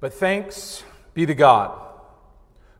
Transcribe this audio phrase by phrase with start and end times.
[0.00, 0.84] But thanks
[1.14, 1.76] be to God,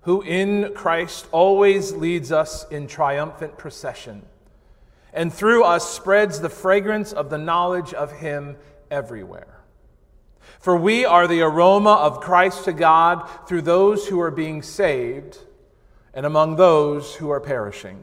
[0.03, 4.25] who in Christ always leads us in triumphant procession,
[5.13, 8.57] and through us spreads the fragrance of the knowledge of Him
[8.91, 9.59] everywhere.
[10.61, 15.39] For we are the aroma of Christ to God through those who are being saved
[16.15, 18.03] and among those who are perishing.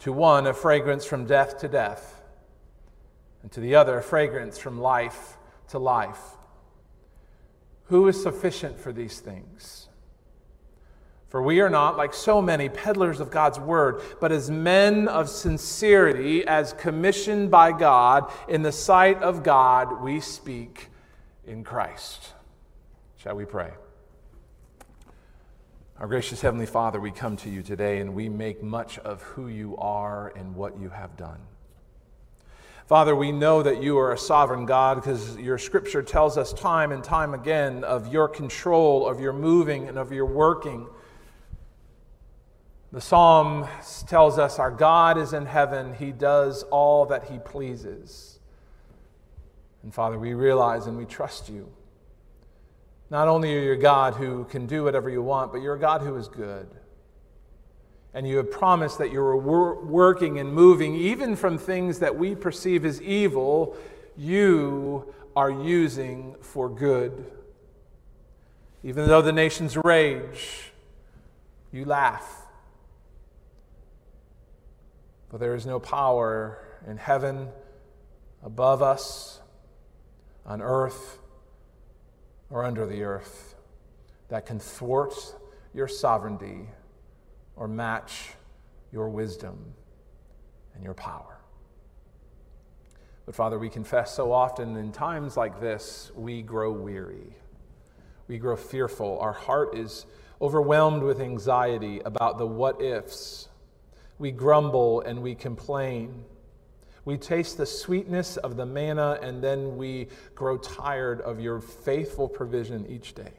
[0.00, 2.20] To one, a fragrance from death to death,
[3.42, 5.36] and to the other, a fragrance from life
[5.68, 6.20] to life.
[7.92, 9.88] Who is sufficient for these things?
[11.28, 15.28] For we are not, like so many, peddlers of God's word, but as men of
[15.28, 20.88] sincerity, as commissioned by God, in the sight of God, we speak
[21.46, 22.32] in Christ.
[23.18, 23.72] Shall we pray?
[25.98, 29.48] Our gracious Heavenly Father, we come to you today and we make much of who
[29.48, 31.40] you are and what you have done.
[32.92, 36.92] Father, we know that you are a sovereign God because your scripture tells us time
[36.92, 40.86] and time again of your control, of your moving, and of your working.
[42.92, 43.66] The psalm
[44.06, 48.38] tells us our God is in heaven, he does all that he pleases.
[49.82, 51.72] And Father, we realize and we trust you.
[53.08, 55.80] Not only are you a God who can do whatever you want, but you're a
[55.80, 56.68] God who is good
[58.14, 62.84] and you have promised that you're working and moving, even from things that we perceive
[62.84, 63.76] as evil,
[64.16, 67.30] you are using for good.
[68.82, 70.72] Even though the nations rage,
[71.72, 72.46] you laugh.
[75.30, 77.48] For there is no power in heaven
[78.42, 79.40] above us,
[80.44, 81.18] on earth,
[82.50, 83.54] or under the earth
[84.28, 85.14] that can thwart
[85.72, 86.68] your sovereignty
[87.56, 88.30] or match
[88.92, 89.74] your wisdom
[90.74, 91.38] and your power.
[93.26, 97.36] But Father, we confess so often in times like this, we grow weary.
[98.26, 99.18] We grow fearful.
[99.20, 100.06] Our heart is
[100.40, 103.48] overwhelmed with anxiety about the what ifs.
[104.18, 106.24] We grumble and we complain.
[107.04, 112.28] We taste the sweetness of the manna and then we grow tired of your faithful
[112.28, 113.32] provision each day.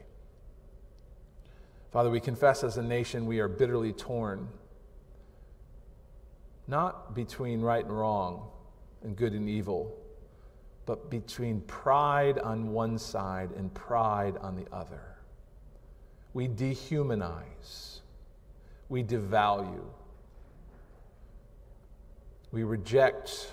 [1.94, 4.48] Father, we confess as a nation we are bitterly torn,
[6.66, 8.48] not between right and wrong
[9.04, 9.96] and good and evil,
[10.86, 15.02] but between pride on one side and pride on the other.
[16.32, 18.00] We dehumanize,
[18.88, 19.84] we devalue,
[22.50, 23.52] we reject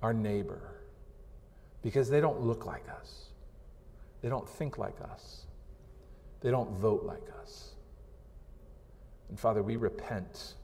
[0.00, 0.62] our neighbor
[1.82, 3.26] because they don't look like us,
[4.22, 5.43] they don't think like us.
[6.44, 7.70] They don't vote like us.
[9.30, 10.56] And Father, we repent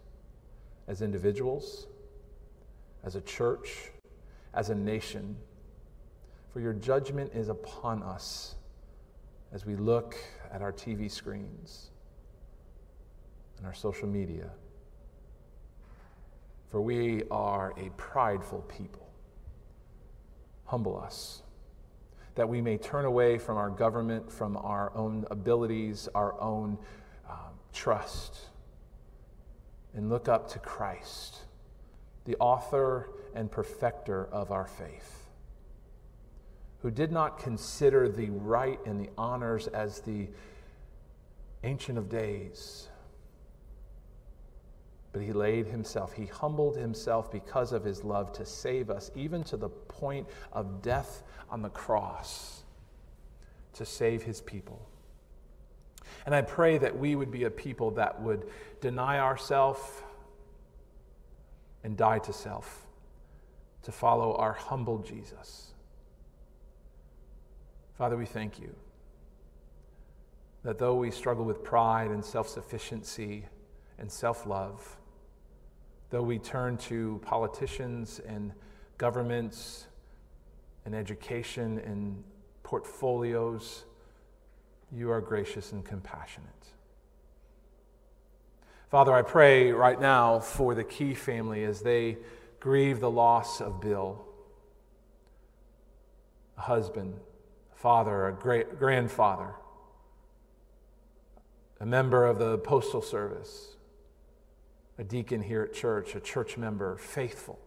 [0.87, 1.87] as individuals,
[3.03, 3.91] as a church,
[4.53, 5.39] as a nation,
[6.53, 8.57] for your judgment is upon us
[9.53, 10.17] as we look
[10.53, 11.89] at our TV screens
[13.57, 14.51] and our social media.
[16.69, 19.09] For we are a prideful people.
[20.67, 21.43] Humble us
[22.35, 26.79] that we may turn away from our government, from our own abilities, our own
[27.29, 27.37] um,
[27.73, 28.49] trust,
[29.95, 31.39] and look up to Christ,
[32.25, 35.27] the author and perfecter of our faith,
[36.83, 40.29] who did not consider the right and the honors as the
[41.63, 42.90] Ancient of Days.
[45.13, 49.43] But he laid himself, he humbled himself because of his love to save us, even
[49.45, 52.63] to the point of death on the cross
[53.75, 54.87] to save his people.
[56.27, 58.47] And I pray that we would be a people that would
[58.81, 59.81] deny ourselves
[61.83, 62.87] and die to self
[63.83, 65.73] to follow our humble Jesus.
[67.95, 68.75] Father, we thank you
[70.63, 73.47] that though we struggle with pride and self sufficiency
[73.99, 74.97] and self love,
[76.11, 78.53] though we turn to politicians and
[78.99, 79.87] governments
[80.85, 82.23] and education and
[82.63, 83.85] portfolios,
[84.93, 86.51] you are gracious and compassionate.
[88.91, 92.19] Father, I pray right now for the Key family as they
[92.59, 94.25] grieve the loss of Bill,
[96.59, 97.15] a husband,
[97.73, 99.55] a father, a great grandfather,
[101.79, 103.77] a member of the Postal Service,
[105.01, 107.59] a deacon here at church, a church member, faithful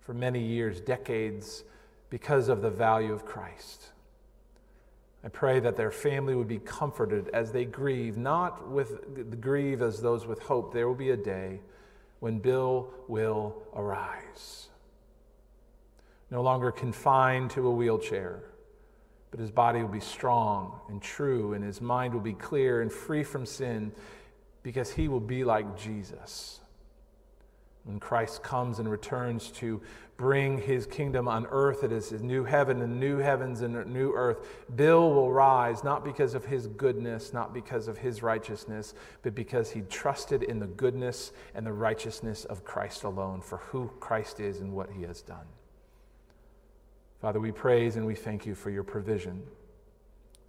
[0.00, 1.62] for many years, decades,
[2.10, 3.90] because of the value of Christ.
[5.22, 10.02] I pray that their family would be comforted as they grieve, not with grieve as
[10.02, 10.72] those with hope.
[10.72, 11.60] There will be a day
[12.18, 14.68] when Bill will arise.
[16.30, 18.42] No longer confined to a wheelchair,
[19.30, 22.90] but his body will be strong and true, and his mind will be clear and
[22.90, 23.92] free from sin
[24.68, 26.60] because he will be like Jesus.
[27.84, 29.80] When Christ comes and returns to
[30.18, 34.12] bring his kingdom on earth, it is his new heaven and new heavens and new
[34.12, 34.46] earth.
[34.76, 38.92] Bill will rise not because of his goodness, not because of his righteousness,
[39.22, 43.90] but because he trusted in the goodness and the righteousness of Christ alone for who
[44.00, 45.46] Christ is and what he has done.
[47.22, 49.44] Father, we praise and we thank you for your provision.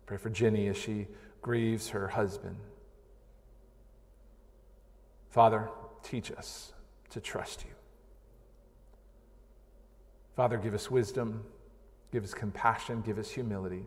[0.07, 1.07] Pray for Jenny as she
[1.41, 2.57] grieves her husband.
[5.29, 5.69] Father,
[6.03, 6.73] teach us
[7.11, 7.71] to trust you.
[10.35, 11.43] Father, give us wisdom,
[12.11, 13.85] give us compassion, give us humility.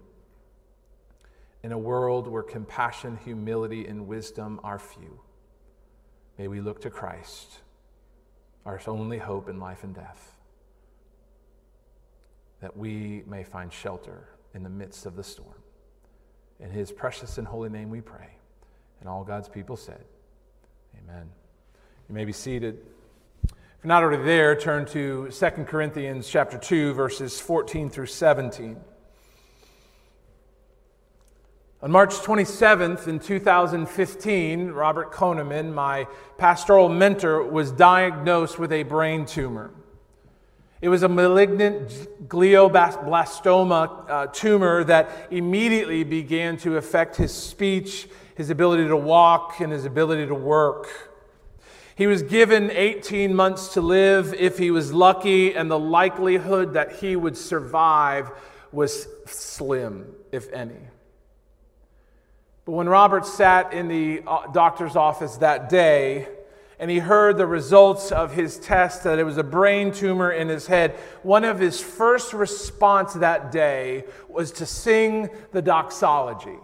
[1.62, 5.20] In a world where compassion, humility, and wisdom are few,
[6.38, 7.60] may we look to Christ,
[8.66, 10.36] our only hope in life and death,
[12.60, 15.62] that we may find shelter in the midst of the storm.
[16.60, 18.28] In his precious and holy name we pray.
[19.00, 20.04] And all God's people said,
[20.98, 21.30] Amen.
[22.08, 22.78] You may be seated.
[23.44, 28.76] If you're not already there, turn to 2 Corinthians chapter 2, verses 14 through 17.
[31.82, 36.06] On March 27th in 2015, Robert Koneman, my
[36.38, 39.72] pastoral mentor, was diagnosed with a brain tumor.
[40.80, 48.08] It was a malignant glioblastoma uh, tumor that immediately began to affect his speech,
[48.42, 50.88] his ability to walk, and his ability to work.
[51.94, 56.96] He was given 18 months to live if he was lucky, and the likelihood that
[56.96, 58.32] he would survive
[58.72, 60.88] was slim, if any.
[62.64, 66.26] But when Robert sat in the uh, doctor's office that day,
[66.80, 70.48] and he heard the results of his test that it was a brain tumor in
[70.48, 76.58] his head, one of his first response that day was to sing the doxology.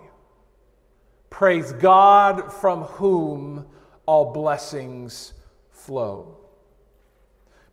[1.39, 3.65] Praise God from whom
[4.07, 5.35] all blessings
[5.71, 6.37] flow.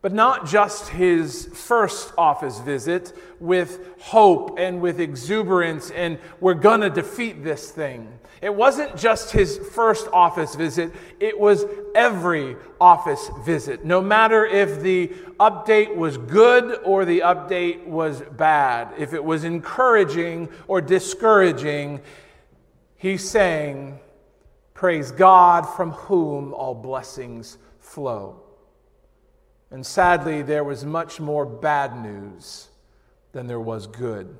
[0.04, 6.92] But not just his first office visit with hope and with exuberance, and we're to
[6.92, 8.20] defeat this thing.
[8.40, 11.66] It wasn't just his first office visit, it was
[11.96, 13.84] every office visit.
[13.84, 15.08] No matter if the
[15.40, 22.00] update was good or the update was bad, if it was encouraging or discouraging,
[23.06, 24.00] he sang,
[24.74, 28.42] Praise God from whom all blessings flow.
[29.70, 32.68] And sadly, there was much more bad news
[33.32, 34.36] than there was good.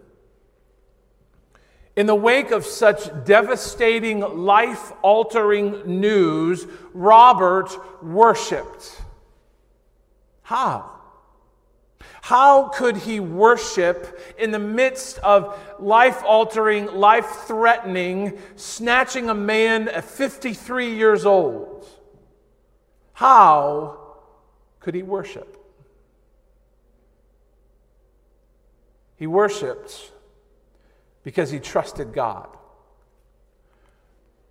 [1.96, 6.66] In the wake of such devastating, life altering news,
[6.96, 7.70] Robert
[8.04, 9.00] worshiped.
[10.42, 10.95] How?
[12.22, 19.88] How could he worship in the midst of life altering, life threatening, snatching a man
[19.88, 21.88] at 53 years old?
[23.14, 24.00] How
[24.80, 25.58] could he worship?
[29.16, 30.12] He worshiped
[31.24, 32.50] because he trusted God.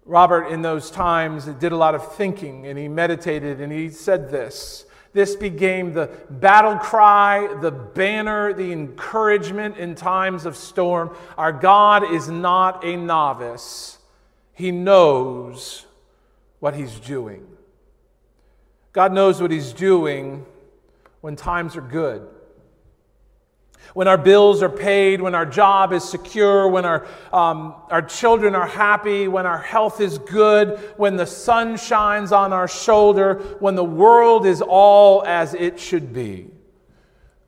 [0.06, 4.30] Robert, in those times, did a lot of thinking and he meditated and he said
[4.30, 11.16] this this became the battle cry, the banner, the encouragement in times of storm.
[11.38, 13.98] Our God is not a novice,
[14.52, 15.86] He knows
[16.58, 17.46] what He's doing.
[18.92, 20.44] God knows what He's doing
[21.20, 22.28] when times are good
[23.92, 28.54] when our bills are paid, when our job is secure, when our, um, our children
[28.54, 33.74] are happy, when our health is good, when the sun shines on our shoulder, when
[33.74, 36.50] the world is all as it should be.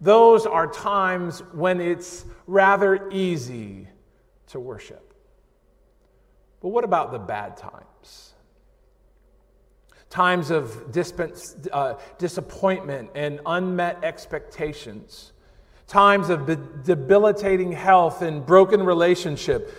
[0.00, 3.88] Those are times when it's rather easy
[4.48, 5.14] to worship.
[6.60, 8.34] But what about the bad times?
[10.10, 11.20] Times of disp-
[11.72, 15.32] uh, disappointment and unmet expectations
[15.86, 16.46] times of
[16.84, 19.72] debilitating health and broken relationship,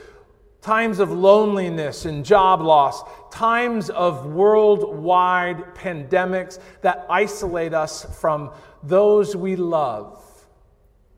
[0.61, 8.51] times of loneliness and job loss, times of worldwide pandemics that isolate us from
[8.83, 10.23] those we love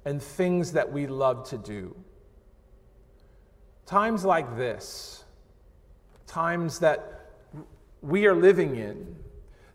[0.06, 1.96] and things that we love to do.
[3.86, 5.24] Times like this,
[6.26, 7.32] times that
[8.02, 9.16] we are living in,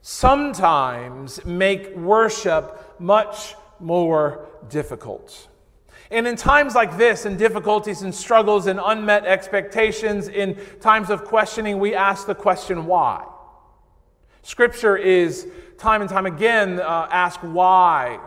[0.02, 5.48] sometimes make worship much more difficult.
[6.10, 11.24] And in times like this, in difficulties and struggles and unmet expectations, in times of
[11.24, 13.24] questioning, we ask the question, why?
[14.42, 18.20] Scripture is time and time again uh, ask why.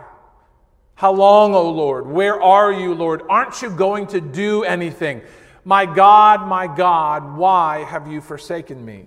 [0.96, 2.08] How long, O Lord?
[2.08, 3.22] Where are you, Lord?
[3.30, 5.22] Aren't you going to do anything?
[5.64, 9.06] My God, my God, why have you forsaken me?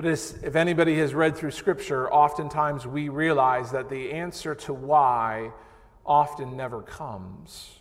[0.00, 4.72] But as, if anybody has read through Scripture, oftentimes we realize that the answer to
[4.72, 5.52] why
[6.06, 7.80] often never comes.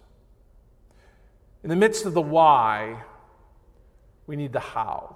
[1.63, 3.03] In the midst of the why,
[4.27, 5.15] we need the how.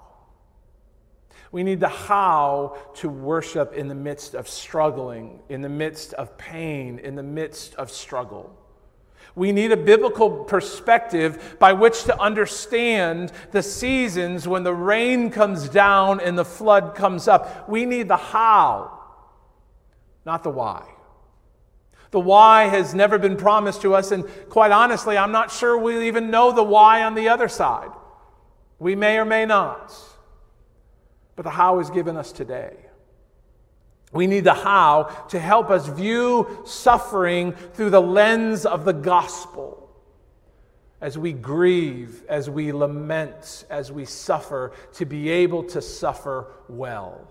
[1.52, 6.38] We need the how to worship in the midst of struggling, in the midst of
[6.38, 8.58] pain, in the midst of struggle.
[9.34, 15.68] We need a biblical perspective by which to understand the seasons when the rain comes
[15.68, 17.68] down and the flood comes up.
[17.68, 19.00] We need the how,
[20.24, 20.88] not the why.
[22.12, 26.06] The why has never been promised to us, and quite honestly, I'm not sure we
[26.06, 27.90] even know the why on the other side.
[28.78, 29.92] We may or may not.
[31.34, 32.76] But the how is given us today.
[34.14, 39.90] We need the how to help us view suffering through the lens of the gospel.
[41.00, 47.28] As we grieve, as we lament, as we suffer, to be able to suffer well.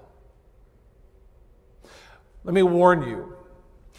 [2.43, 3.35] Let me warn you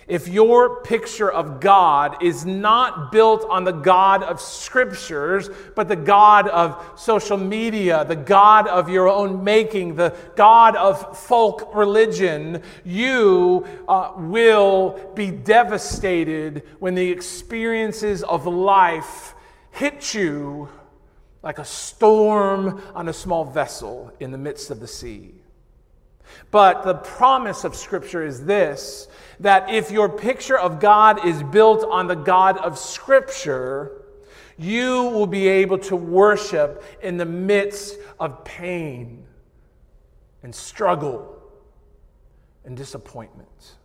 [0.07, 5.97] if your picture of God is not built on the God of scriptures, but the
[5.97, 12.63] God of social media, the God of your own making, the God of folk religion,
[12.85, 19.35] you uh, will be devastated when the experiences of life
[19.71, 20.69] hit you
[21.43, 25.35] like a storm on a small vessel in the midst of the sea.
[26.51, 29.09] But the promise of Scripture is this
[29.41, 34.05] that if your picture of God is built on the God of Scripture,
[34.57, 39.25] you will be able to worship in the midst of pain
[40.43, 41.43] and struggle
[42.65, 43.77] and disappointment,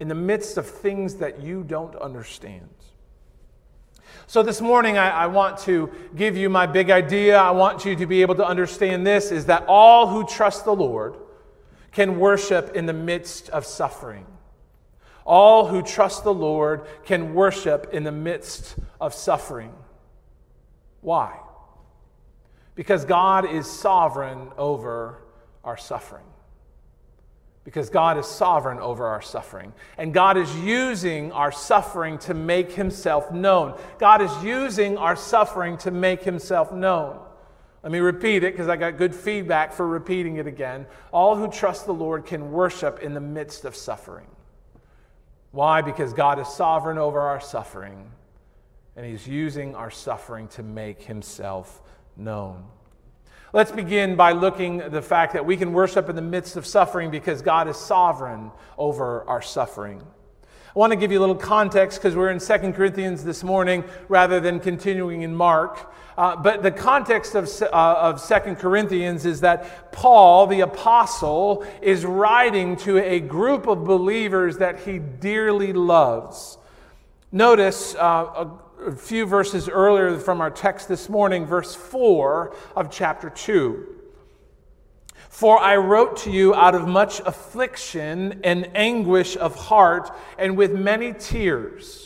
[0.00, 2.68] in the midst of things that you don't understand.
[4.26, 7.36] So, this morning, I, I, want to give you my big idea.
[7.36, 10.74] I want you to be able to understand this is that all who trust the
[10.74, 11.16] Lord
[11.92, 14.26] can worship in the midst of suffering.
[15.24, 19.72] All who trust the Lord can worship in the midst of suffering.
[21.00, 21.38] Why?
[22.74, 25.22] Because God is sovereign over
[25.62, 26.24] our suffering.
[27.64, 29.72] Because God is sovereign over our suffering.
[29.96, 33.78] And God is using our suffering to make himself known.
[33.98, 37.20] God is using our suffering to make himself known.
[37.82, 40.86] Let me repeat it because I got good feedback for repeating it again.
[41.12, 44.26] All who trust the Lord can worship in the midst of suffering.
[45.54, 45.82] Why?
[45.82, 48.10] Because God is sovereign over our suffering,
[48.96, 51.80] and He's using our suffering to make Himself
[52.16, 52.64] known.
[53.52, 56.66] Let's begin by looking at the fact that we can worship in the midst of
[56.66, 60.02] suffering because God is sovereign over our suffering.
[60.42, 63.84] I want to give you a little context because we're in 2 Corinthians this morning
[64.08, 65.94] rather than continuing in Mark.
[66.16, 72.04] Uh, but the context of, uh, of 2 Corinthians is that Paul, the apostle, is
[72.04, 76.58] writing to a group of believers that he dearly loves.
[77.32, 78.46] Notice uh,
[78.78, 83.94] a, a few verses earlier from our text this morning, verse 4 of chapter 2.
[85.34, 90.72] For I wrote to you out of much affliction and anguish of heart and with
[90.72, 92.03] many tears,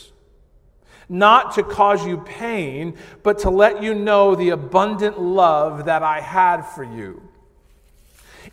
[1.09, 6.21] not to cause you pain, but to let you know the abundant love that I
[6.21, 7.21] had for you.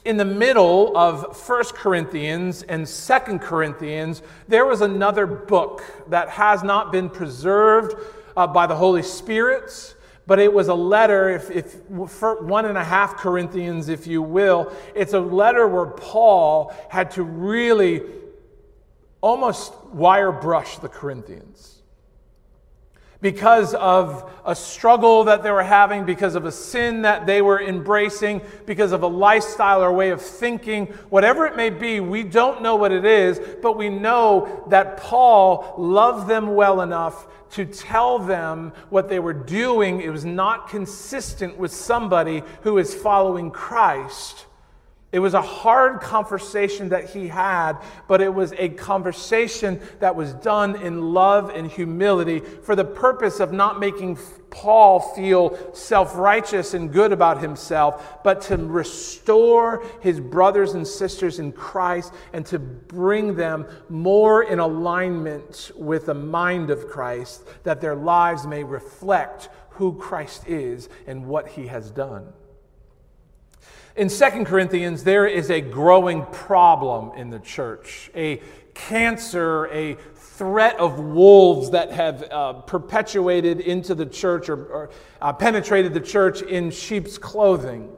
[0.04, 6.62] In the middle of 1 Corinthians and 2 Corinthians, there was another book that has
[6.62, 7.94] not been preserved
[8.36, 9.94] uh, by the Holy Spirit
[10.26, 14.72] but it was a letter, if, if one and a half Corinthians, if you will,
[14.94, 18.02] it's a letter where Paul had to really
[19.20, 21.76] almost wire brush the Corinthians
[23.20, 27.60] because of a struggle that they were having, because of a sin that they were
[27.60, 32.62] embracing, because of a lifestyle or way of thinking, whatever it may be, we don't
[32.62, 38.18] know what it is, but we know that Paul loved them well enough to tell
[38.18, 40.00] them what they were doing.
[40.00, 44.45] It was not consistent with somebody who is following Christ.
[45.16, 50.34] It was a hard conversation that he had, but it was a conversation that was
[50.34, 54.18] done in love and humility for the purpose of not making
[54.50, 61.38] Paul feel self righteous and good about himself, but to restore his brothers and sisters
[61.38, 67.80] in Christ and to bring them more in alignment with the mind of Christ, that
[67.80, 72.34] their lives may reflect who Christ is and what he has done.
[73.96, 78.42] In 2 Corinthians, there is a growing problem in the church, a
[78.74, 84.90] cancer, a threat of wolves that have uh, perpetuated into the church or, or
[85.22, 87.90] uh, penetrated the church in sheep's clothing.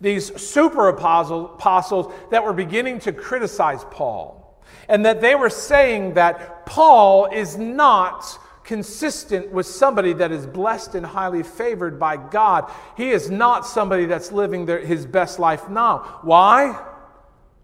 [0.00, 6.64] These super apostles that were beginning to criticize Paul, and that they were saying that
[6.64, 12.70] Paul is not consistent with somebody that is blessed and highly favored by God.
[12.96, 16.20] He is not somebody that's living their, his best life now.
[16.22, 16.70] Why?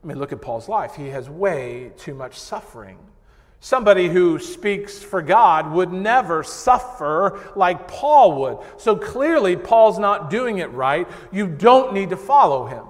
[0.03, 0.95] I mean, look at Paul's life.
[0.95, 2.99] He has way too much suffering.
[3.61, 8.59] Somebody who speaks for God would never suffer like Paul would.
[8.77, 11.09] So clearly, Paul's not doing it right.
[11.33, 12.85] You don't need to follow him.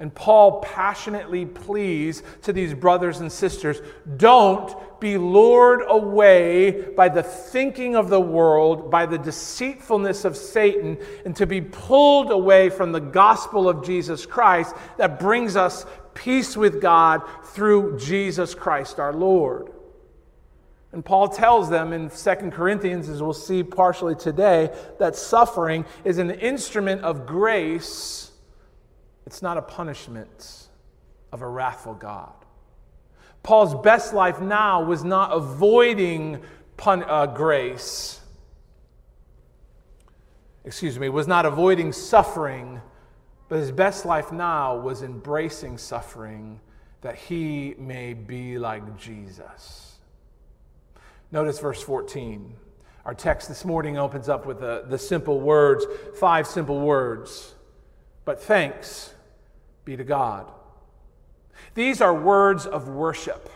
[0.00, 3.80] And Paul passionately pleads to these brothers and sisters
[4.16, 10.98] don't be lured away by the thinking of the world, by the deceitfulness of Satan,
[11.24, 16.56] and to be pulled away from the gospel of Jesus Christ that brings us peace
[16.56, 19.72] with God through Jesus Christ our Lord.
[20.92, 26.18] And Paul tells them in 2 Corinthians, as we'll see partially today, that suffering is
[26.18, 28.27] an instrument of grace
[29.28, 30.68] it's not a punishment
[31.32, 32.32] of a wrathful God.
[33.42, 36.40] Paul's best life now was not avoiding
[36.78, 38.20] pun- uh, grace,
[40.64, 42.80] excuse me, was not avoiding suffering,
[43.50, 46.58] but his best life now was embracing suffering
[47.02, 49.98] that he may be like Jesus.
[51.30, 52.54] Notice verse 14.
[53.04, 55.84] Our text this morning opens up with the, the simple words,
[56.18, 57.54] five simple words.
[58.24, 59.12] But thanks
[59.88, 60.46] be to God.
[61.74, 63.48] These are words of worship,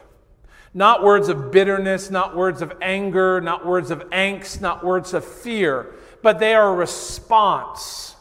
[0.73, 5.27] not words of bitterness, not words of anger, not words of angst, not words of
[5.27, 8.17] fear, but they are a response.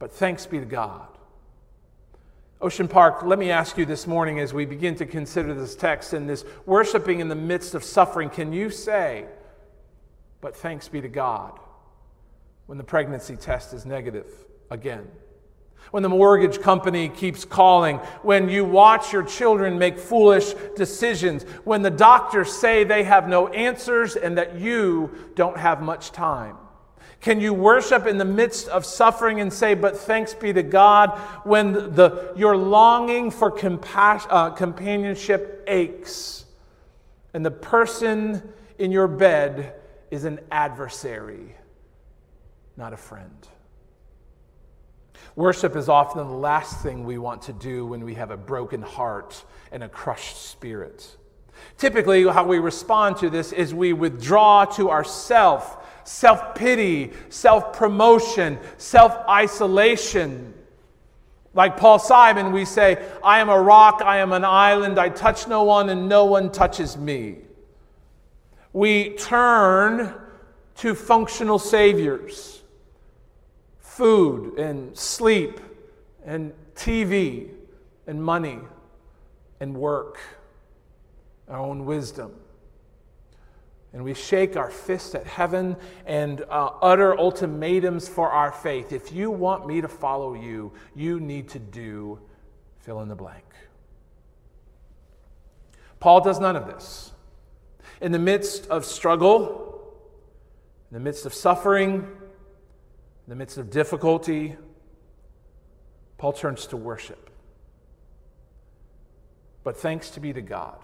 [0.00, 1.06] But thanks be to God.
[2.60, 6.12] Ocean Park, let me ask you this morning as we begin to consider this text
[6.12, 9.26] and this worshiping in the midst of suffering, can you say,
[10.40, 11.60] but thanks be to God,
[12.66, 14.26] when the pregnancy test is negative
[14.68, 15.08] again?
[15.90, 21.82] When the mortgage company keeps calling, when you watch your children make foolish decisions, when
[21.82, 26.56] the doctors say they have no answers and that you don't have much time?
[27.22, 31.16] Can you worship in the midst of suffering and say, But thanks be to God,
[31.44, 36.44] when the, your longing for compassion, uh, companionship aches
[37.32, 38.42] and the person
[38.78, 39.74] in your bed
[40.10, 41.54] is an adversary,
[42.76, 43.46] not a friend?
[45.34, 48.82] Worship is often the last thing we want to do when we have a broken
[48.82, 51.16] heart and a crushed spirit.
[51.78, 58.58] Typically, how we respond to this is we withdraw to ourself, self pity, self promotion,
[58.76, 60.52] self isolation.
[61.54, 65.46] Like Paul Simon, we say, I am a rock, I am an island, I touch
[65.46, 67.38] no one, and no one touches me.
[68.72, 70.14] We turn
[70.76, 72.61] to functional saviors
[73.96, 75.60] food and sleep
[76.24, 77.50] and TV
[78.06, 78.58] and money
[79.60, 80.18] and work,
[81.48, 82.32] our own wisdom.
[83.92, 85.76] And we shake our fists at heaven
[86.06, 88.92] and uh, utter ultimatums for our faith.
[88.92, 92.18] If you want me to follow you, you need to do
[92.78, 93.44] fill in the blank.
[96.00, 97.12] Paul does none of this.
[98.00, 99.94] In the midst of struggle,
[100.90, 102.08] in the midst of suffering,
[103.26, 104.56] in the midst of difficulty,
[106.18, 107.30] Paul turns to worship.
[109.64, 110.78] But thanks to be to God,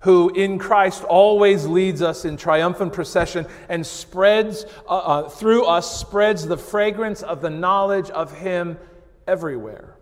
[0.00, 6.00] who in Christ always leads us in triumphant procession and spreads uh, uh, through us,
[6.00, 8.78] spreads the fragrance of the knowledge of Him
[9.26, 9.96] everywhere.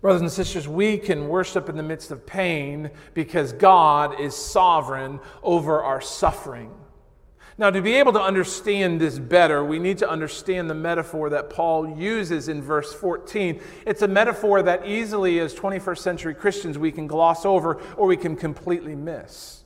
[0.00, 5.20] Brothers and sisters, we can worship in the midst of pain because God is sovereign
[5.42, 6.72] over our suffering.
[7.62, 11.48] Now, to be able to understand this better, we need to understand the metaphor that
[11.48, 13.60] Paul uses in verse 14.
[13.86, 18.16] It's a metaphor that easily, as 21st century Christians, we can gloss over or we
[18.16, 19.61] can completely miss.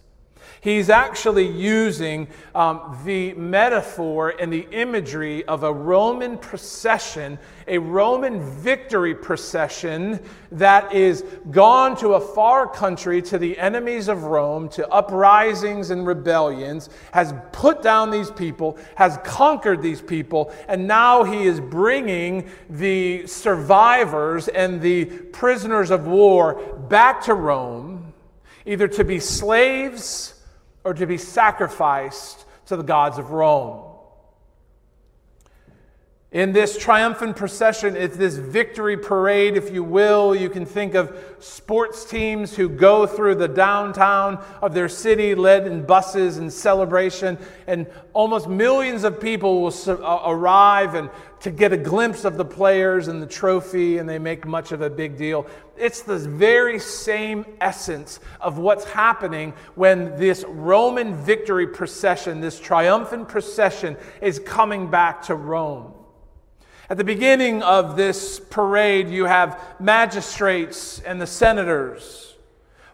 [0.60, 8.40] He's actually using um, the metaphor and the imagery of a Roman procession, a Roman
[8.40, 10.20] victory procession
[10.52, 16.06] that is gone to a far country to the enemies of Rome, to uprisings and
[16.06, 22.48] rebellions, has put down these people, has conquered these people, and now he is bringing
[22.68, 26.54] the survivors and the prisoners of war
[26.88, 28.12] back to Rome,
[28.64, 30.35] either to be slaves
[30.86, 33.82] or to be sacrificed to the gods of Rome.
[36.30, 40.32] In this triumphant procession, it's this victory parade, if you will.
[40.32, 45.66] You can think of sports teams who go through the downtown of their city, led
[45.66, 51.72] in buses and celebration, and almost millions of people will uh, arrive and to get
[51.72, 55.16] a glimpse of the players and the trophy, and they make much of a big
[55.16, 55.46] deal.
[55.76, 63.28] It's the very same essence of what's happening when this Roman victory procession, this triumphant
[63.28, 65.92] procession, is coming back to Rome.
[66.88, 72.34] At the beginning of this parade, you have magistrates and the senators,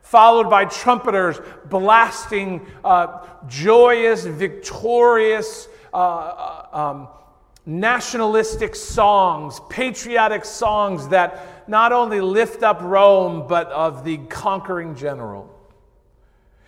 [0.00, 7.08] followed by trumpeters blasting uh, joyous, victorious, uh, uh, um,
[7.64, 15.48] nationalistic songs, patriotic songs that not only lift up Rome, but of the conquering general.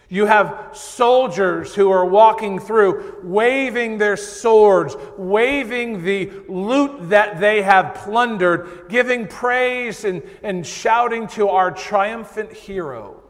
[0.09, 7.63] You have soldiers who are walking through, waving their swords, waving the loot that they
[7.63, 13.23] have plundered, giving praise and, and shouting to our triumphant hero.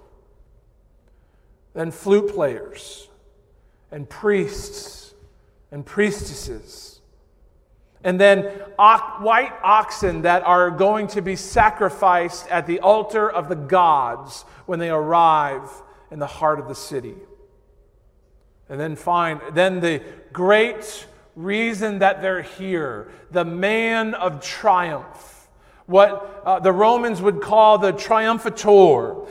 [1.73, 3.09] Then flute players
[3.91, 5.15] and priests
[5.71, 6.94] and priestesses.
[8.05, 8.45] And then
[8.77, 14.79] white oxen that are going to be sacrificed at the altar of the gods when
[14.79, 15.71] they arrive
[16.11, 17.17] in the heart of the city.
[18.69, 25.49] And then find, then the great reason that they're here, the man of triumph,
[25.87, 29.29] what uh, the Romans would call the triumphator.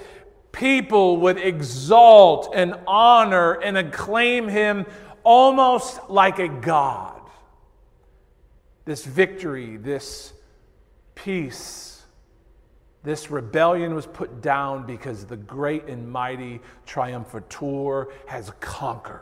[0.51, 4.86] People would exalt and honor and acclaim him
[5.23, 7.12] almost like a god.
[8.86, 10.34] This victory, this
[11.15, 12.04] peace,
[13.04, 19.22] this rebellion was put down because the great and mighty triumphator has conquered.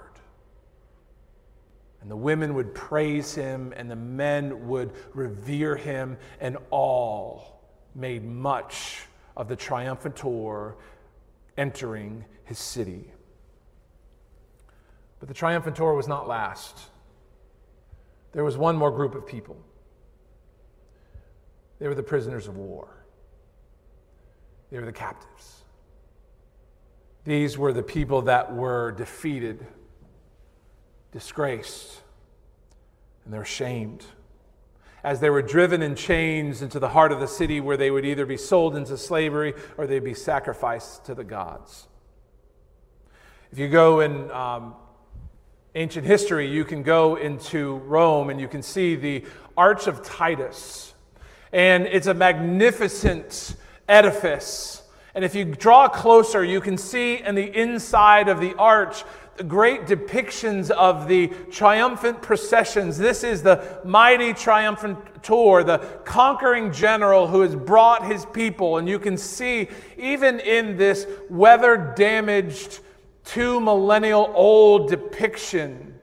[2.02, 7.62] And the women would praise him, and the men would revere him, and all
[7.94, 9.04] made much
[9.38, 10.76] of the triumphator
[11.58, 13.12] entering his city.
[15.20, 16.91] But the triumphator was not last.
[18.34, 19.58] There was one more group of people.
[21.80, 22.88] They were the prisoners of war.
[24.72, 25.64] They were the captives.
[27.26, 29.66] These were the people that were defeated,
[31.12, 32.02] disgraced,
[33.26, 34.06] and they're shamed.
[35.04, 38.06] As they were driven in chains into the heart of the city where they would
[38.06, 41.88] either be sold into slavery or they'd be sacrificed to the gods.
[43.52, 44.76] If you go and um,
[45.76, 49.24] ancient history, you can go into Rome and you can see the
[49.56, 50.94] Arch of Titus.
[51.54, 53.56] And it's a magnificent
[53.88, 54.84] edifice.
[55.16, 59.04] And if you draw closer, you can see in the inside of the arch
[59.38, 62.98] the great depictions of the triumphant processions.
[62.98, 68.78] This is the mighty triumphator, the conquering general who has brought his people.
[68.78, 72.80] And you can see, even in this weather damaged,
[73.32, 75.98] two millennial old depiction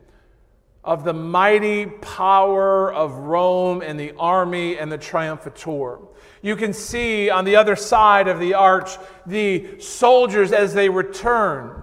[0.83, 6.09] of the mighty power of Rome and the army and the triumphator.
[6.41, 8.93] You can see on the other side of the arch
[9.27, 11.83] the soldiers as they return.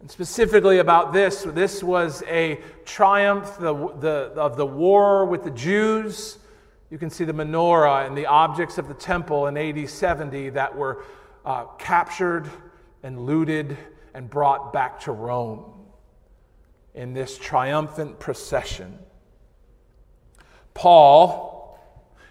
[0.00, 5.52] And specifically about this, this was a triumph the, the, of the war with the
[5.52, 6.38] Jews.
[6.90, 10.76] You can see the menorah and the objects of the temple in AD 70 that
[10.76, 11.04] were
[11.44, 12.50] uh, captured
[13.04, 13.76] and looted
[14.16, 15.62] and brought back to Rome
[16.94, 18.98] in this triumphant procession.
[20.72, 21.78] Paul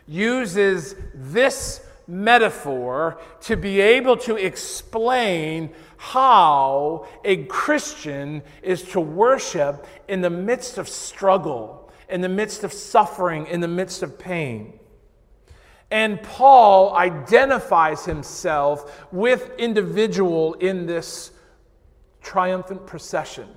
[0.07, 10.21] uses this metaphor to be able to explain how a Christian is to worship in
[10.21, 14.79] the midst of struggle, in the midst of suffering, in the midst of pain.
[15.91, 21.29] And Paul identifies himself with individual in this
[22.25, 23.47] triumphant procession.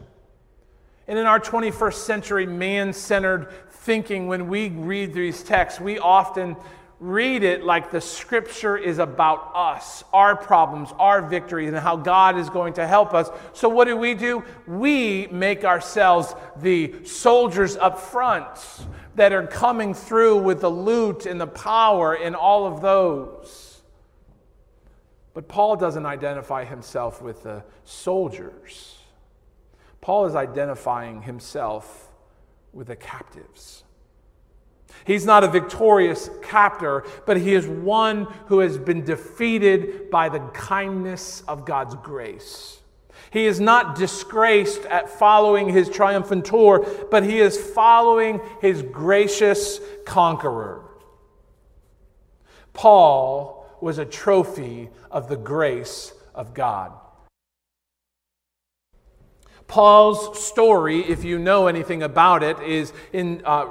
[1.08, 6.54] And in our 21st century man centered thinking when we read these texts, we often
[7.00, 12.36] read it like the scripture is about us, our problems, our victories, and how God
[12.36, 13.30] is going to help us.
[13.54, 14.44] So, what do we do?
[14.66, 18.46] We make ourselves the soldiers up front
[19.14, 23.77] that are coming through with the loot and the power and all of those.
[25.38, 28.96] But Paul doesn't identify himself with the soldiers.
[30.00, 32.08] Paul is identifying himself
[32.72, 33.84] with the captives.
[35.04, 40.40] He's not a victorious captor, but he is one who has been defeated by the
[40.40, 42.80] kindness of God's grace.
[43.30, 50.82] He is not disgraced at following his triumphator, but he is following his gracious conqueror.
[52.72, 56.92] Paul was a trophy of the grace of God.
[59.66, 63.66] Paul's story, if you know anything about it, is in, uh,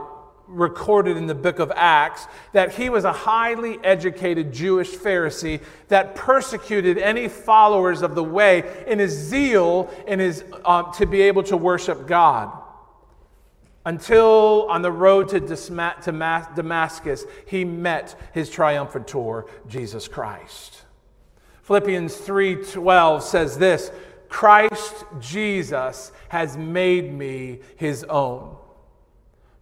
[0.47, 6.15] recorded in the book of Acts that he was a highly educated Jewish Pharisee that
[6.15, 11.43] persecuted any followers of the way in his zeal in his, uh, to be able
[11.43, 12.51] to worship God.
[13.87, 20.83] Until on the road to, Damascus, he met his triumphator, Jesus Christ.
[21.61, 23.89] Philippians 3:12 says this,
[24.27, 28.57] Christ Jesus has made me his own.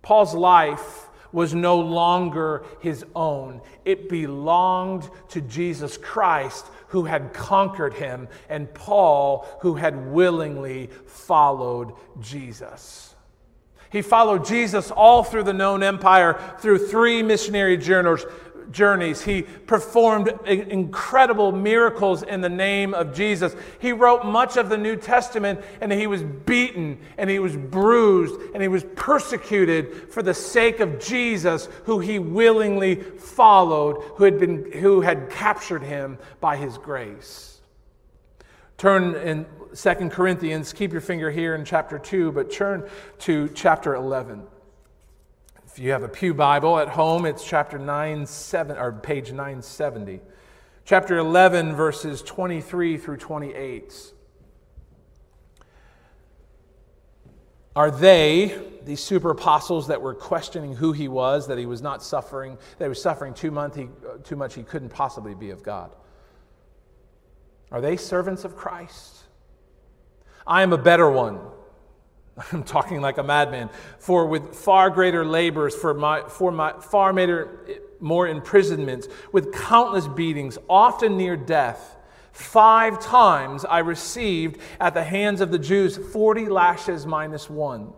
[0.02, 3.62] Paul's life was no longer his own.
[3.84, 11.94] It belonged to Jesus Christ, who had conquered him, and Paul, who had willingly followed
[12.20, 13.15] Jesus.
[13.96, 19.22] He followed Jesus all through the known empire through three missionary journeys.
[19.22, 23.56] He performed incredible miracles in the name of Jesus.
[23.80, 28.36] He wrote much of the New Testament and he was beaten and he was bruised
[28.54, 34.38] and he was persecuted for the sake of Jesus, who he willingly followed, who had,
[34.38, 37.62] been, who had captured him by his grace.
[38.78, 43.94] Turn in Second Corinthians, keep your finger here in chapter 2, but turn to chapter
[43.94, 44.44] 11.
[45.68, 50.22] If you have a Pew Bible at home, it's chapter 9, 7, or page 970.
[50.86, 54.14] Chapter 11, verses 23 through 28.
[57.76, 62.02] Are they, these super apostles that were questioning who he was, that he was not
[62.02, 63.90] suffering, that he was suffering too much, he,
[64.24, 65.94] too much, he couldn't possibly be of God?
[67.72, 69.15] Are they servants of Christ?
[70.48, 71.40] I am a better one.
[72.52, 73.70] I'm talking like a madman.
[74.00, 80.08] For with far greater labors, for my, for my far greater, more imprisonments, with countless
[80.08, 81.98] beatings, often near death.
[82.32, 87.94] Five times I received at the hands of the Jews 40 lashes minus one.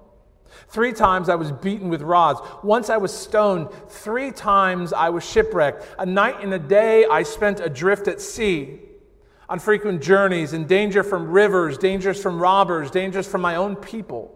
[0.70, 2.40] Three times I was beaten with rods.
[2.64, 3.70] Once I was stoned.
[3.90, 5.86] Three times I was shipwrecked.
[5.98, 8.80] A night and a day I spent adrift at sea
[9.50, 14.34] on frequent journeys, in danger from rivers, dangers from robbers, dangers from my own people,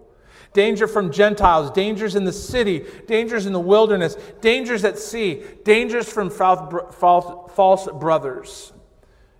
[0.53, 6.11] danger from Gentiles, dangers in the city, dangers in the wilderness, dangers at sea, dangers
[6.11, 8.73] from false, brothers.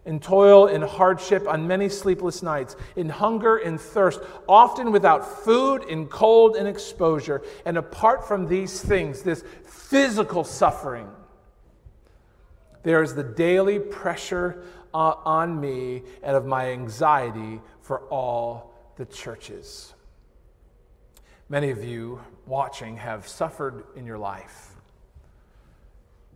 [0.04, 5.84] In toil in hardship on many sleepless nights, in hunger and thirst, often without food,
[5.84, 7.44] in cold and exposure.
[7.66, 11.08] And apart from these things, this physical suffering,
[12.82, 19.06] there is the daily pressure Uh, on me and of my anxiety for all the
[19.06, 19.94] churches.
[21.48, 24.76] Many of you watching have suffered in your life.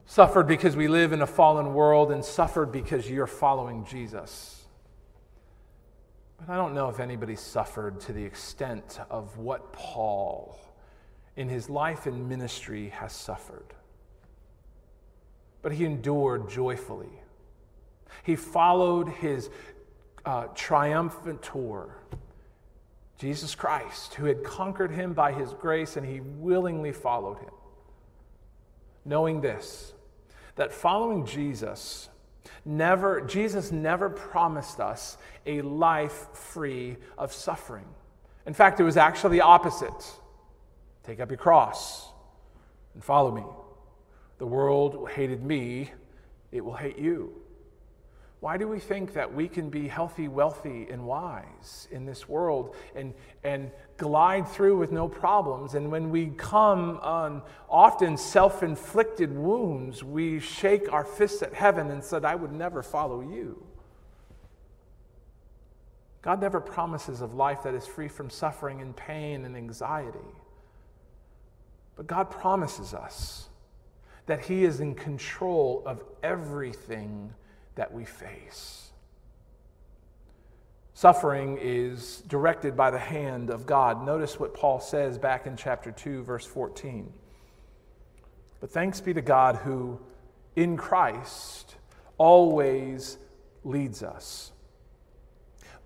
[0.05, 4.63] Suffered because we live in a fallen world, and suffered because you're following Jesus.
[6.37, 10.59] But I don't know if anybody suffered to the extent of what Paul,
[11.35, 13.73] in his life and ministry, has suffered.
[15.61, 17.21] But he endured joyfully.
[18.23, 19.49] He followed his
[20.25, 21.91] uh, triumphator.
[23.17, 27.53] Jesus Christ, who had conquered him by his grace, and he willingly followed him.
[29.05, 29.93] Knowing this,
[30.55, 32.09] that following Jesus,
[32.65, 37.85] never, Jesus never promised us a life free of suffering.
[38.45, 40.11] In fact, it was actually the opposite.
[41.03, 42.09] Take up your cross
[42.93, 43.43] and follow me.
[44.39, 45.91] The world hated me,
[46.51, 47.33] it will hate you.
[48.45, 52.75] Why do we think that we can be healthy, wealthy, and wise in this world
[52.93, 53.11] and,
[53.43, 55.73] and glide through with no problems?
[55.73, 61.89] And when we come on often self inflicted wounds, we shake our fists at heaven
[61.89, 63.65] and said, I would never follow you.
[66.21, 70.19] God never promises of life that is free from suffering and pain and anxiety.
[71.95, 73.47] But God promises us
[74.27, 77.33] that He is in control of everything
[77.75, 78.89] that we face.
[80.93, 84.05] Suffering is directed by the hand of God.
[84.05, 87.11] Notice what Paul says back in chapter 2, verse 14.
[88.61, 89.99] But thanks be to God who,
[90.55, 91.75] in Christ,
[92.17, 93.17] always
[93.65, 94.53] leads us.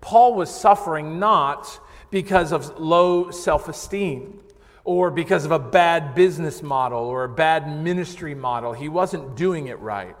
[0.00, 4.40] Paul was suffering not because of low self esteem
[4.84, 8.72] or because of a bad business model or a bad ministry model.
[8.72, 10.16] He wasn't doing it right.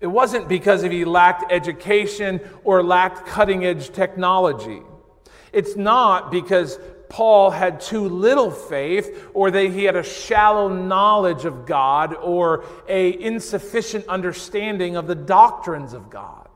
[0.00, 4.82] It wasn't because he lacked education or lacked cutting edge technology.
[5.52, 11.44] It's not because Paul had too little faith or that he had a shallow knowledge
[11.44, 16.48] of God or a insufficient understanding of the doctrines of God.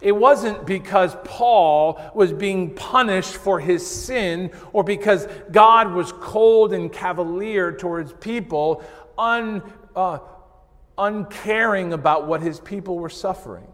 [0.00, 6.72] It wasn't because Paul was being punished for his sin or because God was cold
[6.72, 8.84] and cavalier towards people,
[9.16, 9.62] un,
[9.96, 10.18] uh,
[10.98, 13.66] uncaring about what his people were suffering.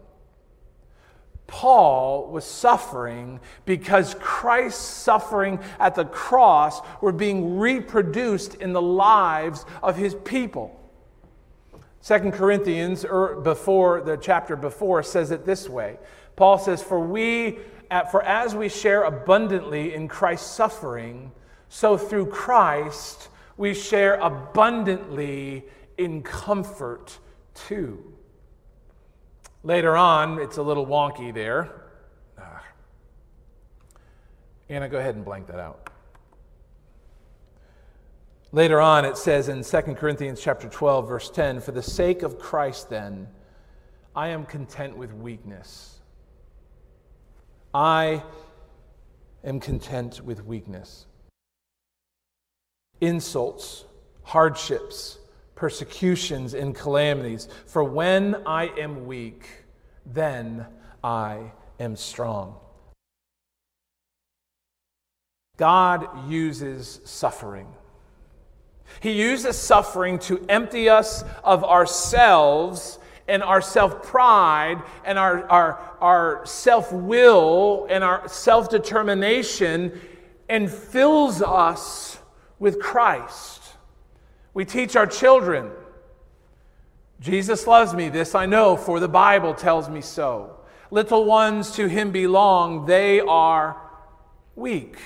[1.47, 9.65] Paul was suffering because Christ's suffering at the cross were being reproduced in the lives
[9.83, 10.79] of his people.
[11.99, 15.99] Second Corinthians, or er, before the chapter before, says it this way.
[16.37, 17.59] Paul says, "For we,
[18.09, 21.33] for as we share abundantly in Christ's suffering,
[21.67, 25.65] so through Christ we share abundantly
[25.97, 27.19] in comfort
[27.53, 28.13] too."
[29.63, 31.69] Later on, it's a little wonky there.
[32.37, 32.63] Ah.
[34.69, 35.89] Anna, go ahead and blank that out.
[38.53, 42.37] Later on, it says in 2 Corinthians chapter 12, verse 10, For the sake of
[42.37, 43.27] Christ, then,
[44.13, 45.99] I am content with weakness.
[47.73, 48.23] I
[49.43, 51.05] am content with weakness.
[52.99, 53.85] Insults,
[54.23, 55.19] hardships,
[55.61, 57.47] persecutions, and calamities.
[57.67, 59.45] For when I am weak,
[60.07, 60.65] then
[61.03, 62.55] I am strong.
[65.57, 67.67] God uses suffering.
[69.01, 72.97] He uses suffering to empty us of ourselves
[73.27, 79.91] and our self pride and our, our, our self will and our self determination
[80.49, 82.17] and fills us
[82.57, 83.60] with Christ.
[84.53, 85.71] We teach our children
[87.21, 90.57] Jesus loves me, this I know, for the Bible tells me so.
[90.89, 93.77] Little ones to him belong, they are
[94.55, 94.97] weak.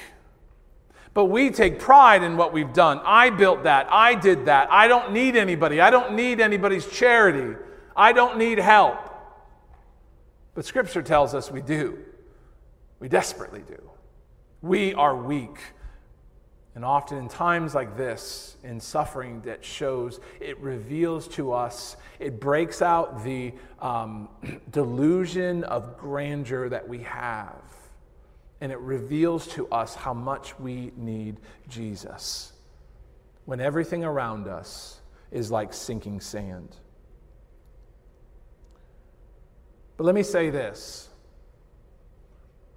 [1.14, 3.02] But we take pride in what we've done.
[3.04, 3.88] I built that.
[3.92, 4.72] I did that.
[4.72, 5.82] I don't need anybody.
[5.82, 7.58] I don't need anybody's charity.
[7.96, 8.98] I don't need help.
[10.54, 12.00] But Scripture tells us we do.
[13.00, 13.82] We desperately do.
[14.62, 15.58] We are weak.
[16.76, 22.42] And often in times like this, in suffering that shows, it reveals to us, it
[22.42, 24.28] breaks out the um,
[24.72, 27.62] delusion of grandeur that we have.
[28.60, 31.38] And it reveals to us how much we need
[31.70, 32.52] Jesus
[33.46, 35.00] when everything around us
[35.32, 36.76] is like sinking sand.
[39.96, 41.08] But let me say this.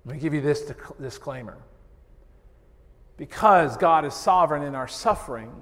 [0.04, 1.58] Let me give you this disclaimer
[3.18, 5.52] because God is sovereign in our suffering,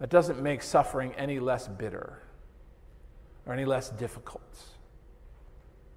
[0.00, 2.22] that doesn't make suffering any less bitter
[3.46, 4.58] or any less difficult.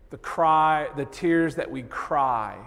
[0.09, 2.57] The cry, the tears that we cry,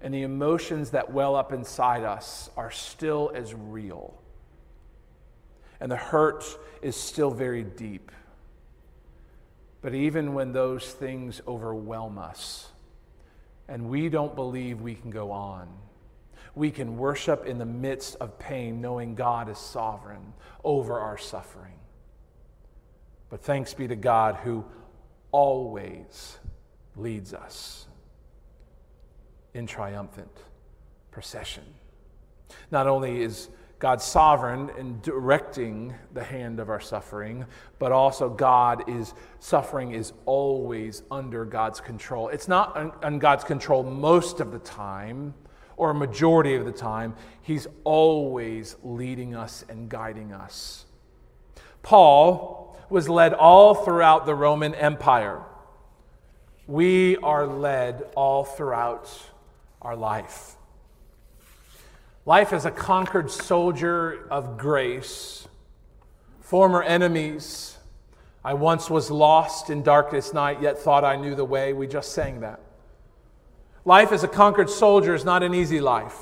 [0.00, 4.18] and the emotions that well up inside us are still as real.
[5.78, 6.44] And the hurt
[6.80, 8.10] is still very deep.
[9.82, 12.70] But even when those things overwhelm us
[13.68, 15.68] and we don't believe we can go on,
[16.54, 20.32] we can worship in the midst of pain, knowing God is sovereign
[20.64, 21.74] over our suffering.
[23.28, 24.64] But thanks be to God who
[25.30, 26.38] always
[26.96, 27.86] leads us
[29.54, 30.36] in triumphant
[31.10, 31.64] procession.
[32.70, 33.48] Not only is
[33.78, 37.46] God sovereign in directing the hand of our suffering,
[37.78, 42.28] but also God is suffering is always under God's control.
[42.28, 45.32] It's not on God's control most of the time,
[45.80, 50.84] or a majority of the time, he's always leading us and guiding us.
[51.82, 55.40] Paul was led all throughout the Roman Empire.
[56.66, 59.10] We are led all throughout
[59.80, 60.56] our life.
[62.26, 65.48] Life as a conquered soldier of grace,
[66.40, 67.78] former enemies.
[68.44, 71.72] I once was lost in darkest night, yet thought I knew the way.
[71.72, 72.60] We just sang that.
[73.84, 76.16] Life as a conquered soldier is not an easy life.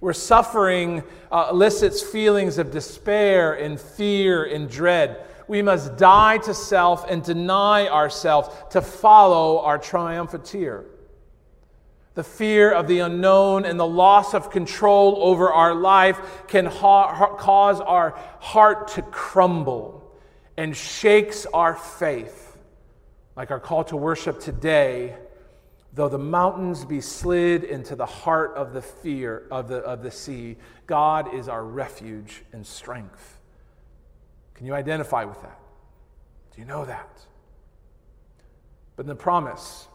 [0.00, 6.54] Where suffering uh, elicits feelings of despair and fear and dread, we must die to
[6.54, 10.84] self and deny ourselves to follow our triumphator.
[12.14, 17.34] The fear of the unknown and the loss of control over our life can ha-
[17.36, 20.12] cause our heart to crumble
[20.56, 22.56] and shakes our faith.
[23.36, 25.16] Like our call to worship today
[25.92, 30.10] Though the mountains be slid into the heart of the fear of the, of the
[30.10, 33.38] sea, God is our refuge and strength.
[34.54, 35.58] Can you identify with that?
[36.54, 37.20] Do you know that?
[38.96, 39.88] But the promise,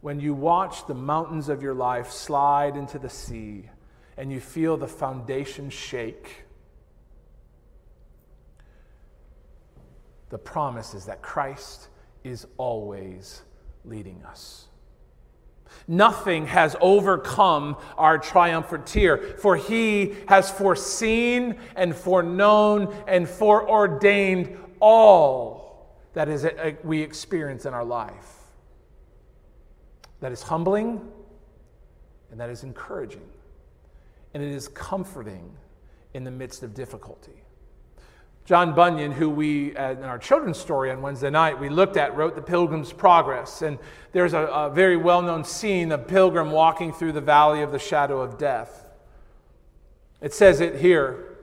[0.00, 3.70] when you watch the mountains of your life slide into the sea
[4.16, 6.44] and you feel the foundation shake,
[10.30, 11.88] the promise is that Christ
[12.24, 13.42] is always
[13.86, 14.66] leading us.
[15.88, 25.66] Nothing has overcome our triumphator, for he has foreseen and foreknown and foreordained all
[26.14, 28.32] that is uh, we experience in our life.
[30.20, 31.00] That is humbling
[32.30, 33.28] and that is encouraging.
[34.34, 35.54] And it is comforting
[36.14, 37.42] in the midst of difficulty.
[38.46, 42.16] John Bunyan, who we, uh, in our children's story on Wednesday night, we looked at,
[42.16, 43.60] wrote The Pilgrim's Progress.
[43.60, 43.76] And
[44.12, 47.80] there's a, a very well known scene of Pilgrim walking through the valley of the
[47.80, 48.86] shadow of death.
[50.20, 51.36] It says it here.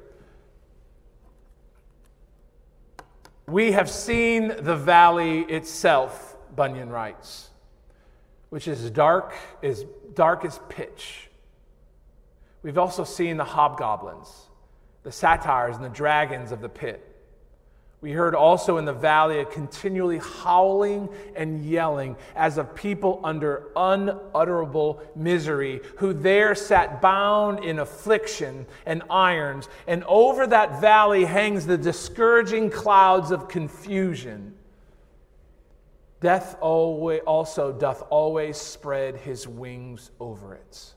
[3.48, 7.50] We have seen the valley itself, Bunyan writes,
[8.50, 9.84] which is dark, is
[10.14, 11.28] dark as pitch.
[12.62, 14.48] We've also seen the hobgoblins
[15.04, 17.10] the satyrs and the dragons of the pit.
[18.04, 23.70] We heard also in the valley a continually howling and yelling as of people under
[23.78, 31.66] unutterable misery, who there sat bound in affliction and irons, and over that valley hangs
[31.66, 34.54] the discouraging clouds of confusion.
[36.20, 40.94] Death also doth always spread his wings over it.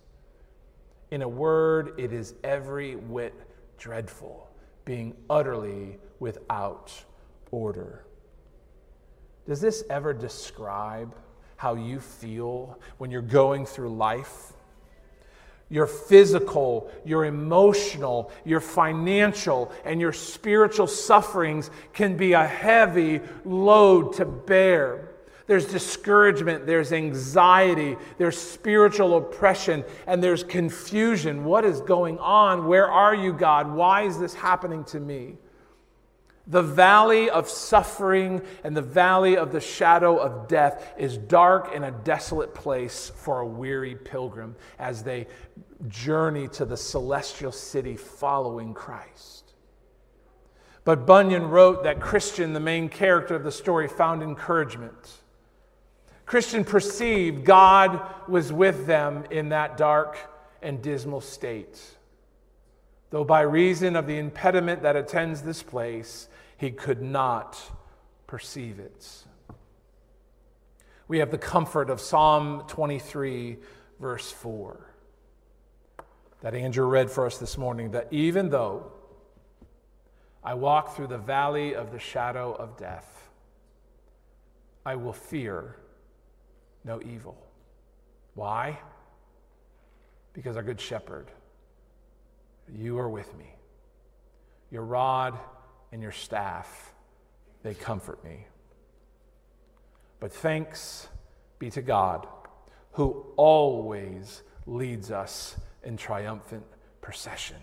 [1.12, 3.32] In a word, it is every whit
[3.78, 4.48] dreadful,
[4.84, 6.92] being utterly without
[7.50, 8.04] order.
[9.46, 11.14] Does this ever describe
[11.56, 14.52] how you feel when you're going through life?
[15.68, 24.14] Your physical, your emotional, your financial, and your spiritual sufferings can be a heavy load
[24.14, 25.15] to bear.
[25.46, 31.44] There's discouragement, there's anxiety, there's spiritual oppression, and there's confusion.
[31.44, 32.66] What is going on?
[32.66, 33.72] Where are you, God?
[33.72, 35.36] Why is this happening to me?
[36.48, 41.84] The valley of suffering and the valley of the shadow of death is dark and
[41.84, 45.26] a desolate place for a weary pilgrim as they
[45.88, 49.54] journey to the celestial city following Christ.
[50.84, 55.22] But Bunyan wrote that Christian, the main character of the story, found encouragement.
[56.26, 60.18] Christian perceived God was with them in that dark
[60.60, 61.80] and dismal state.
[63.10, 67.56] Though by reason of the impediment that attends this place, he could not
[68.26, 69.06] perceive it.
[71.06, 73.58] We have the comfort of Psalm 23,
[74.00, 74.84] verse 4,
[76.40, 78.90] that Andrew read for us this morning that even though
[80.42, 83.28] I walk through the valley of the shadow of death,
[84.84, 85.76] I will fear
[86.86, 87.36] no evil.
[88.34, 88.78] Why?
[90.32, 91.26] Because our good shepherd,
[92.72, 93.50] you are with me.
[94.70, 95.38] Your rod
[95.92, 96.94] and your staff,
[97.62, 98.46] they comfort me.
[100.20, 101.08] But thanks
[101.58, 102.26] be to God
[102.92, 106.64] who always leads us in triumphant
[107.00, 107.58] procession.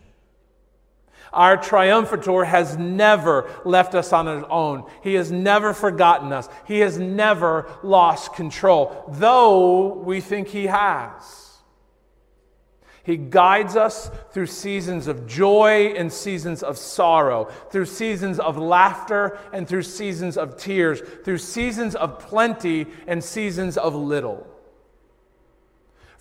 [1.32, 4.86] Our triumphator has never left us on his own.
[5.02, 6.50] He has never forgotten us.
[6.66, 11.44] He has never lost control, though we think he has.
[13.04, 19.38] He guides us through seasons of joy and seasons of sorrow, through seasons of laughter
[19.52, 24.48] and through seasons of tears, through seasons of plenty and seasons of little.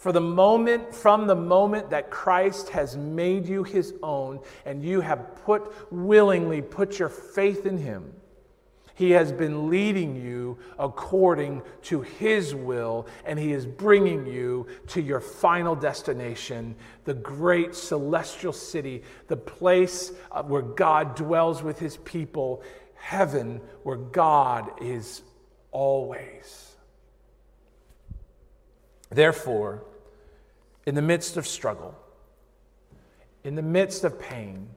[0.03, 5.01] For the moment, from the moment that Christ has made you his own and you
[5.01, 8.13] have put willingly put your faith in him,
[8.97, 15.01] he has been leading you according to his will, and he is bringing you to
[15.01, 16.75] your final destination,
[17.05, 22.65] the great celestial city, the place uh, where God dwells with his people,
[22.97, 25.23] heaven, where God is
[25.71, 26.75] always.
[29.09, 29.85] Therefore,
[30.87, 31.95] in the midst of struggle,
[33.45, 34.69] in the midst of pain,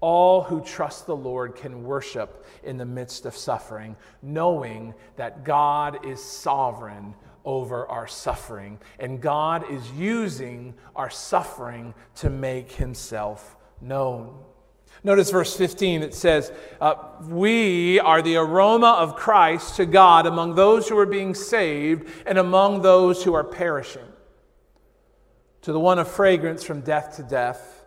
[0.00, 6.04] all who trust the Lord can worship in the midst of suffering, knowing that God
[6.04, 14.38] is sovereign over our suffering, and God is using our suffering to make himself known.
[15.02, 16.50] Notice verse 15, it says,
[16.80, 22.10] uh, We are the aroma of Christ to God among those who are being saved
[22.26, 24.13] and among those who are perishing
[25.64, 27.84] to the one a fragrance from death to death,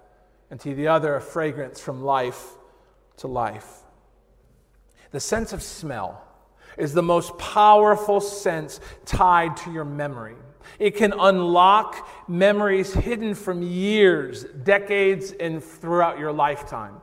[0.50, 2.44] and to the other a fragrance from life
[3.18, 3.68] to life.
[5.12, 6.24] The sense of smell
[6.76, 10.36] is the most powerful sense tied to your memory.
[10.80, 16.96] It can unlock memories hidden from years, decades, and throughout your lifetime.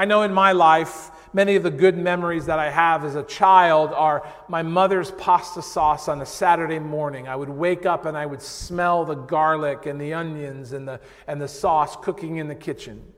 [0.00, 3.22] I know in my life, many of the good memories that I have as a
[3.22, 7.28] child are my mother's pasta sauce on a Saturday morning.
[7.28, 11.02] I would wake up and I would smell the garlic and the onions and the,
[11.26, 13.12] and the sauce cooking in the kitchen.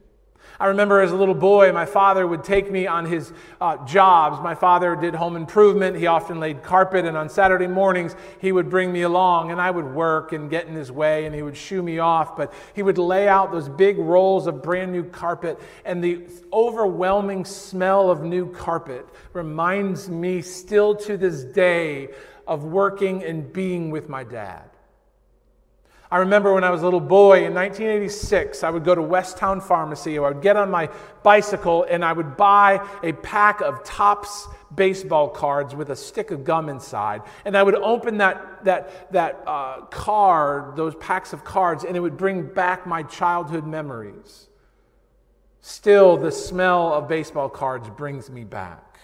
[0.60, 4.42] I remember as a little boy, my father would take me on his uh, jobs.
[4.42, 5.96] My father did home improvement.
[5.96, 9.70] He often laid carpet, and on Saturday mornings, he would bring me along, and I
[9.70, 12.36] would work and get in his way, and he would shoo me off.
[12.36, 16.22] But he would lay out those big rolls of brand new carpet, and the
[16.52, 22.08] overwhelming smell of new carpet reminds me still to this day
[22.46, 24.71] of working and being with my dad.
[26.12, 29.62] I remember when I was a little boy in 1986, I would go to Westtown
[29.62, 30.90] Pharmacy, or I would get on my
[31.22, 36.44] bicycle and I would buy a pack of Topps baseball cards with a stick of
[36.44, 37.22] gum inside.
[37.46, 42.00] And I would open that, that, that uh, card, those packs of cards, and it
[42.00, 44.48] would bring back my childhood memories.
[45.62, 48.98] Still, the smell of baseball cards brings me back.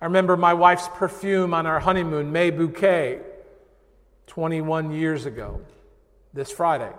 [0.00, 3.20] I remember my wife's perfume on our honeymoon, May Bouquet,
[4.26, 5.60] 21 years ago
[6.32, 6.92] this Friday.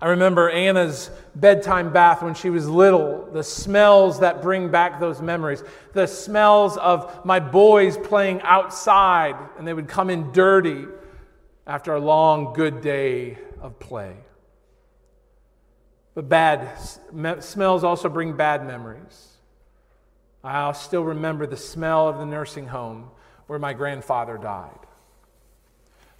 [0.00, 5.22] I remember Anna's bedtime bath when she was little, the smells that bring back those
[5.22, 10.84] memories, the smells of my boys playing outside, and they would come in dirty
[11.66, 14.16] after a long, good day of play.
[16.14, 16.78] But bad
[17.40, 19.28] smells also bring bad memories.
[20.44, 23.10] I still remember the smell of the nursing home
[23.46, 24.78] where my grandfather died.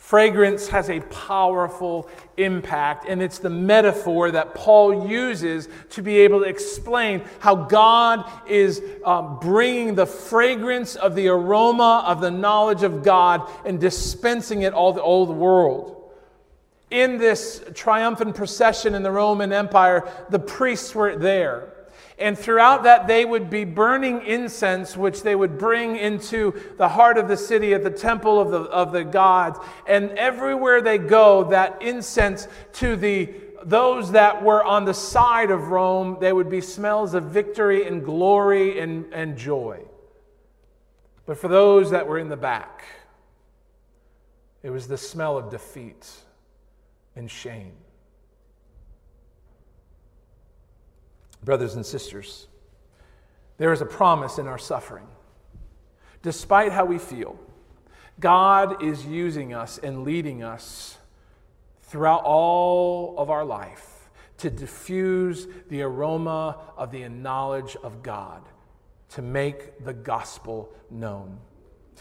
[0.06, 6.42] Fragrance has a powerful impact, and it's the metaphor that Paul uses to be able
[6.42, 12.84] to explain how God is um, bringing the fragrance of the aroma of the knowledge
[12.84, 16.12] of God and dispensing it all the old world.
[16.92, 21.72] In this triumphant procession in the Roman Empire, the priests were there.
[22.18, 27.18] And throughout that, they would be burning incense, which they would bring into the heart
[27.18, 29.58] of the city at the temple of the, of the gods.
[29.86, 33.34] And everywhere they go, that incense to the
[33.66, 38.04] those that were on the side of Rome, there would be smells of victory and
[38.04, 39.80] glory and, and joy.
[41.26, 42.84] But for those that were in the back,
[44.62, 46.08] it was the smell of defeat
[47.16, 47.72] and shame.
[51.46, 52.48] Brothers and sisters,
[53.56, 55.06] there is a promise in our suffering.
[56.22, 57.38] Despite how we feel,
[58.18, 60.98] God is using us and leading us
[61.82, 68.42] throughout all of our life to diffuse the aroma of the knowledge of God,
[69.10, 71.38] to make the gospel known.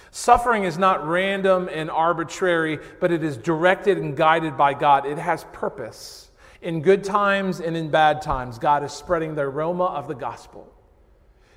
[0.10, 5.06] Suffering is not random and arbitrary, but it is directed and guided by God.
[5.06, 6.25] It has purpose.
[6.66, 10.68] In good times and in bad times, God is spreading the aroma of the gospel.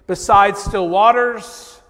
[0.07, 1.81] Besides still waters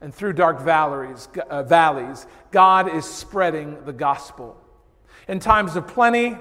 [0.00, 4.60] and through dark valleys, uh, valleys, God is spreading the gospel.
[5.28, 6.36] In times of plenty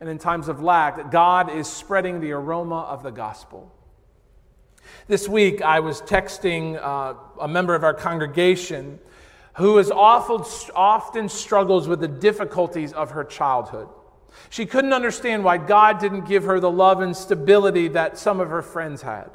[0.00, 3.70] and in times of lack, God is spreading the aroma of the gospel.
[5.06, 8.98] This week, I was texting uh, a member of our congregation
[9.56, 10.40] who has often,
[10.74, 13.88] often struggles with the difficulties of her childhood.
[14.50, 18.50] She couldn't understand why God didn't give her the love and stability that some of
[18.50, 19.30] her friends had.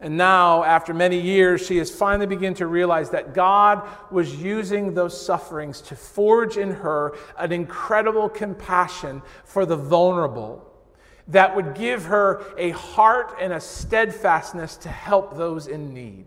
[0.00, 4.92] And now, after many years, she has finally begun to realize that God was using
[4.92, 10.70] those sufferings to forge in her an incredible compassion for the vulnerable
[11.28, 16.26] that would give her a heart and a steadfastness to help those in need.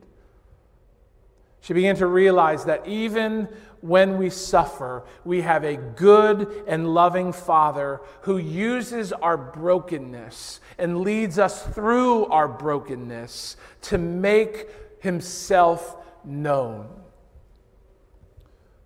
[1.62, 3.50] She began to realize that even
[3.82, 11.02] when we suffer, we have a good and loving Father who uses our brokenness and
[11.02, 14.68] leads us through our brokenness to make
[15.00, 16.88] himself known.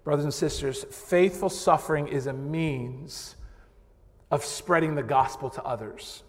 [0.04, 3.36] Brothers and sisters, faithful suffering is a means
[4.32, 6.24] of spreading the gospel to others.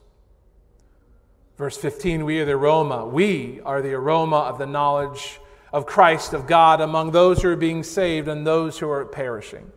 [1.56, 3.06] Verse 15, we are the aroma.
[3.06, 5.40] We are the aroma of the knowledge
[5.72, 9.70] of Christ, of God, among those who are being saved and those who are perishing.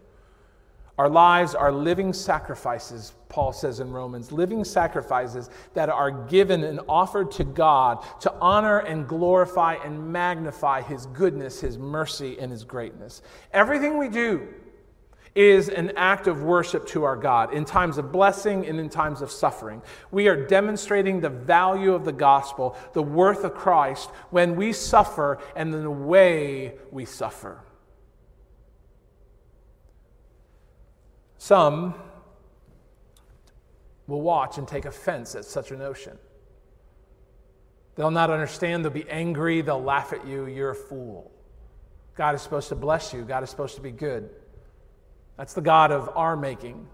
[0.98, 6.80] Our lives are living sacrifices, Paul says in Romans, living sacrifices that are given and
[6.88, 12.64] offered to God to honor and glorify and magnify His goodness, His mercy, and His
[12.64, 13.22] greatness.
[13.52, 14.48] Everything we do
[15.36, 19.22] is an act of worship to our God in times of blessing and in times
[19.22, 19.82] of suffering.
[20.10, 25.40] We are demonstrating the value of the gospel, the worth of Christ when we suffer
[25.56, 27.60] and in the way we suffer.
[31.38, 31.94] Some
[34.08, 36.18] will watch and take offense at such a notion.
[37.96, 41.32] They'll not understand, they'll be angry, they'll laugh at you, you're a fool.
[42.16, 44.30] God is supposed to bless you, God is supposed to be good.
[45.38, 46.88] That's the God of our making.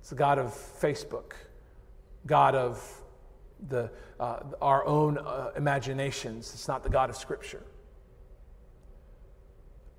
[0.00, 1.32] It's the God of Facebook,
[2.26, 3.02] God of
[3.68, 6.52] the, uh, our own uh, imaginations.
[6.54, 7.62] It's not the God of Scripture.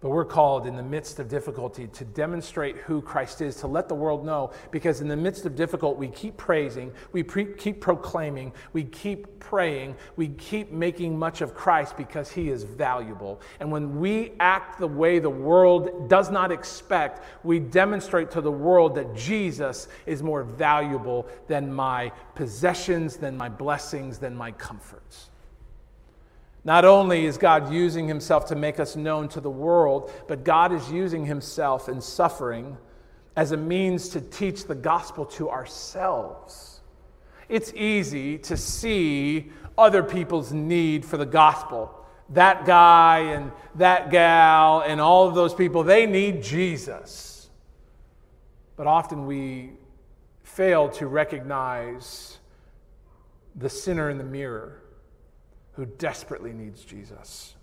[0.02, 3.90] But we're called in the midst of difficulty to demonstrate who Christ is, to let
[3.90, 7.82] the world know, because in the midst of difficult, we keep praising, we pre- keep
[7.82, 13.42] proclaiming, we keep praying, we keep making much of Christ because he is valuable.
[13.60, 18.52] And when we act the way the world does not expect, we demonstrate to the
[18.52, 25.29] world that Jesus is more valuable than my possessions, than my blessings, than my comforts.
[26.70, 30.72] Not only is God using himself to make us known to the world, but God
[30.72, 32.78] is using himself in suffering
[33.36, 36.82] as a means to teach the gospel to ourselves.
[37.48, 42.06] It's easy to see other people's need for the gospel.
[42.30, 47.50] That guy and that gal and all of those people, they need Jesus.
[48.76, 49.72] But often we
[50.44, 52.38] fail to recognize
[53.56, 54.79] the sinner in the mirror
[55.80, 57.56] who desperately needs Jesus.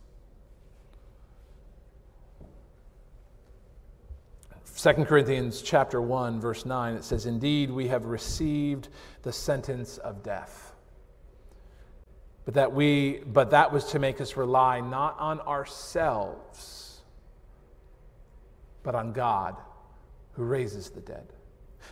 [4.79, 8.89] 2 Corinthians chapter 1 verse 9 it says indeed we have received
[9.21, 10.73] the sentence of death
[12.47, 17.01] but that we but that was to make us rely not on ourselves
[18.83, 19.57] but on God
[20.33, 21.35] who raises the dead.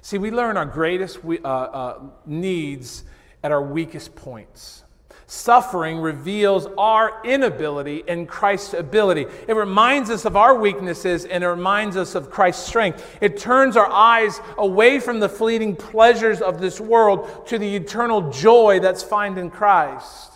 [0.01, 3.05] See we learn our greatest uh, uh, needs
[3.43, 4.84] at our weakest points.
[5.27, 9.27] Suffering reveals our inability and Christ's ability.
[9.49, 13.16] It reminds us of our weaknesses and it reminds us of Christ's strength.
[13.22, 18.31] It turns our eyes away from the fleeting pleasures of this world to the eternal
[18.31, 20.33] joy that's found in Christ.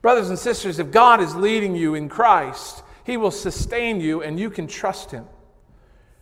[0.00, 4.38] Brothers and sisters, if God is leading you in Christ, He will sustain you and
[4.38, 5.26] you can trust Him.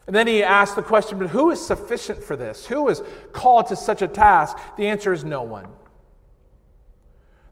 [0.07, 2.64] And then he asked the question, but who is sufficient for this?
[2.66, 3.03] Who is
[3.33, 4.57] called to such a task?
[4.77, 5.66] The answer is no one.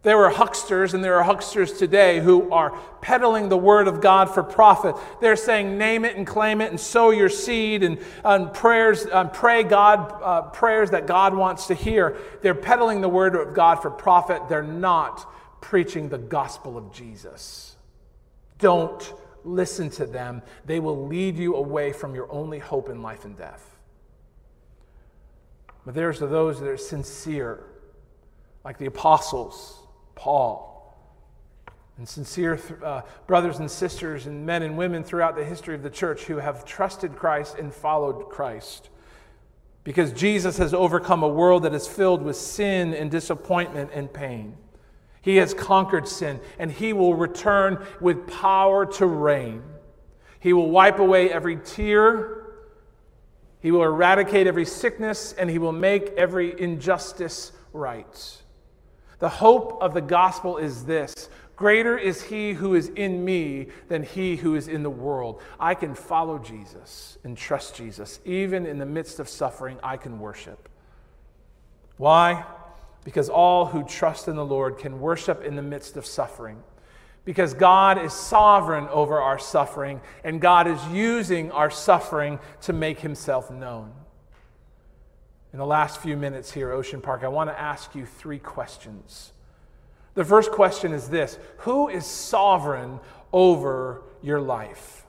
[0.05, 4.27] There were hucksters, and there are hucksters today who are peddling the word of God
[4.27, 4.97] for profit.
[5.23, 9.63] They're saying, name it and claim it and sow your seed and, and prayers, pray
[9.63, 12.19] God uh, prayers that God wants to hear.
[12.43, 14.47] They're peddling the word of God for profit.
[14.47, 15.27] They're not
[15.63, 17.75] preaching the gospel of Jesus.
[18.59, 19.11] Don't
[19.43, 20.43] listen to them.
[20.67, 23.71] They will lead you away from your only hope in life and death.
[25.87, 27.65] But there's those that are sincere,
[28.67, 29.81] like the apostles
[30.15, 30.71] Paul.
[31.97, 35.91] And sincere uh, brothers and sisters and men and women throughout the history of the
[35.91, 38.91] church who have trusted Christ and followed Christ.
[39.85, 44.57] Because Jesus has overcome a world that is filled with sin and disappointment and pain.
[45.23, 49.63] He has conquered sin, and he will return with power to reign.
[50.41, 52.45] He will wipe away every tear.
[53.61, 58.43] He will eradicate every sickness, and he will make every injustice right.
[59.25, 64.03] The hope of the gospel is this Greater is he who is in me than
[64.03, 65.41] he who is in the world.
[65.59, 68.21] I can follow Jesus and trust Jesus.
[68.27, 70.69] Even in the midst of suffering, I can worship.
[71.97, 72.45] Why?
[73.03, 76.63] Because all who trust in the Lord can worship in the midst of suffering.
[77.25, 83.01] Because God is sovereign over our suffering, and God is using our suffering to make
[83.01, 83.91] himself known.
[85.55, 89.33] In the last few minutes here, Ocean Park, I want to ask you three questions.
[90.15, 92.99] The first question is this Who is sovereign
[93.33, 95.07] over your life?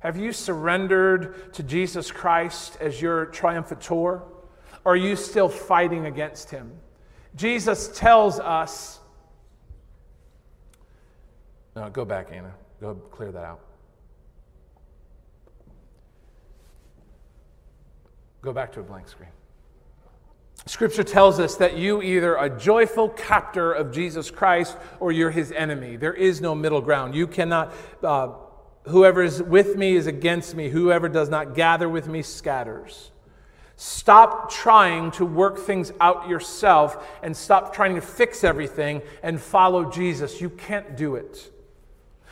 [0.00, 4.20] Have you surrendered to Jesus Christ as your triumphator?
[4.84, 6.70] Or are you still fighting against him?
[7.34, 9.00] Jesus tells us.
[11.74, 12.52] No, go back, Anna.
[12.82, 13.60] Go clear that out.
[18.42, 19.30] Go back to a blank screen.
[20.66, 25.50] Scripture tells us that you either a joyful captor of Jesus Christ or you're his
[25.52, 25.96] enemy.
[25.96, 27.14] There is no middle ground.
[27.14, 27.72] You cannot,
[28.02, 28.28] uh,
[28.84, 30.68] whoever is with me is against me.
[30.68, 33.10] Whoever does not gather with me scatters.
[33.76, 39.90] Stop trying to work things out yourself and stop trying to fix everything and follow
[39.90, 40.40] Jesus.
[40.40, 41.50] You can't do it.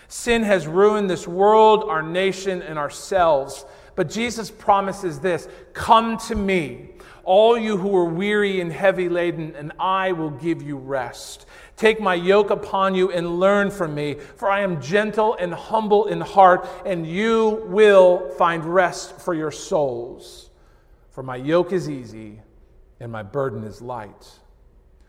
[0.07, 3.65] Sin has ruined this world, our nation, and ourselves.
[4.01, 6.89] But Jesus promises this Come to me,
[7.23, 11.45] all you who are weary and heavy laden, and I will give you rest.
[11.77, 16.07] Take my yoke upon you and learn from me, for I am gentle and humble
[16.07, 20.49] in heart, and you will find rest for your souls.
[21.11, 22.41] For my yoke is easy
[23.01, 24.31] and my burden is light.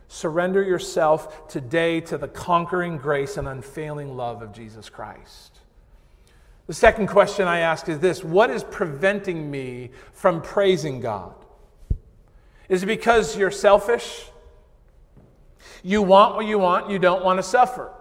[0.10, 5.51] Surrender yourself today to the conquering grace and unfailing love of Jesus Christ.
[6.72, 11.36] The second question I ask is this What is preventing me from praising God?
[12.70, 14.24] Is it because you're selfish?
[15.84, 17.92] You want what you want, you don't want to suffer.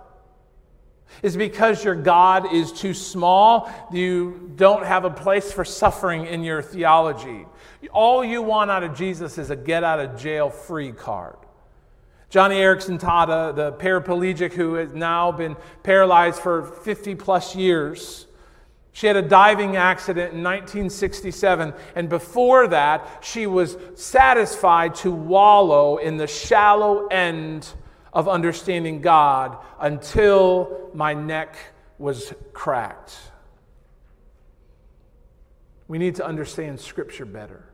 [1.21, 3.69] Is it because your God is too small?
[3.93, 7.47] You don't have a place for suffering in your theology.
[7.91, 11.39] All you want out of Jesus is a get out of jail free card.
[12.31, 18.29] Joni Eareckson Tada, the paraplegic who has now been paralyzed for 50 plus years,
[18.93, 25.99] she had a diving accident in 1967, and before that, she was satisfied to wallow
[25.99, 27.73] in the shallow end
[28.13, 31.57] of understanding God until my neck
[31.99, 33.17] was cracked.
[35.87, 37.65] We need to understand Scripture better.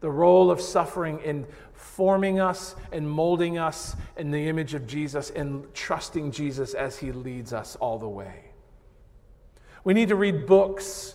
[0.00, 5.30] The role of suffering in forming us and molding us in the image of Jesus
[5.30, 8.45] and trusting Jesus as He leads us all the way.
[9.86, 11.14] We need to read books.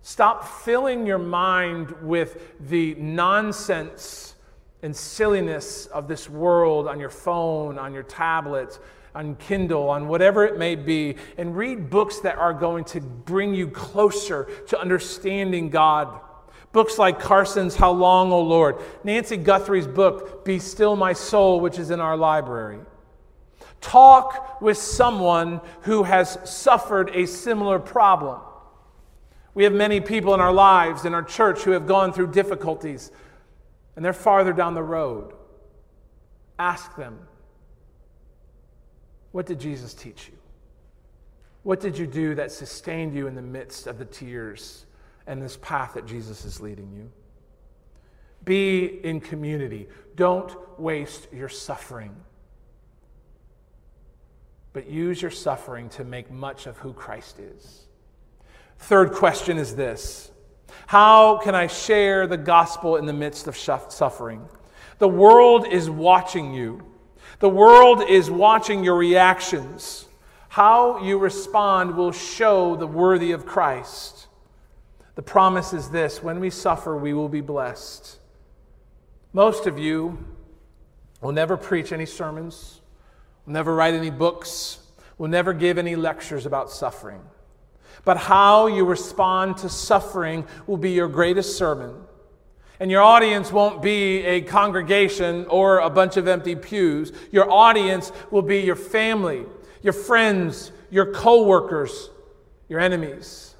[0.00, 4.34] Stop filling your mind with the nonsense
[4.82, 8.78] and silliness of this world on your phone, on your tablet,
[9.14, 13.54] on Kindle, on whatever it may be, and read books that are going to bring
[13.54, 16.18] you closer to understanding God.
[16.72, 21.78] Books like Carson's How Long, O Lord, Nancy Guthrie's book, Be Still My Soul, which
[21.78, 22.78] is in our library.
[23.80, 28.40] Talk with someone who has suffered a similar problem.
[29.54, 33.10] We have many people in our lives, in our church, who have gone through difficulties,
[33.94, 35.32] and they're farther down the road.
[36.58, 37.18] Ask them,
[39.32, 40.38] What did Jesus teach you?
[41.62, 44.86] What did you do that sustained you in the midst of the tears
[45.26, 47.10] and this path that Jesus is leading you?
[48.44, 49.88] Be in community.
[50.14, 52.14] Don't waste your suffering
[54.76, 57.86] but use your suffering to make much of who Christ is.
[58.78, 60.30] Third question is this
[60.86, 64.46] How can I share the gospel in the midst of suffering?
[64.98, 66.84] The world is watching you,
[67.38, 70.04] the world is watching your reactions.
[70.50, 74.26] How you respond will show the worthy of Christ.
[75.14, 78.18] The promise is this when we suffer, we will be blessed.
[79.32, 80.22] Most of you
[81.22, 82.82] will never preach any sermons
[83.46, 84.80] We'll never write any books.
[85.18, 87.20] We'll never give any lectures about suffering.
[88.04, 91.94] But how you respond to suffering will be your greatest sermon.
[92.78, 97.12] And your audience won't be a congregation or a bunch of empty pews.
[97.32, 99.46] Your audience will be your family,
[99.82, 102.10] your friends, your coworkers,
[102.68, 103.54] your enemies.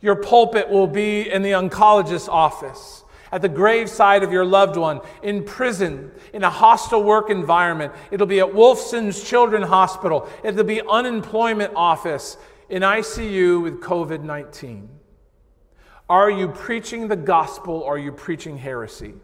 [0.00, 2.99] Your pulpit will be in the oncologist's office
[3.32, 7.92] at the graveside of your loved one, in prison, in a hostile work environment.
[8.10, 10.28] It'll be at Wolfson's Children's Hospital.
[10.42, 12.36] It'll be unemployment office
[12.68, 14.88] in ICU with COVID 19.
[16.08, 19.14] Are you preaching the gospel or are you preaching heresy?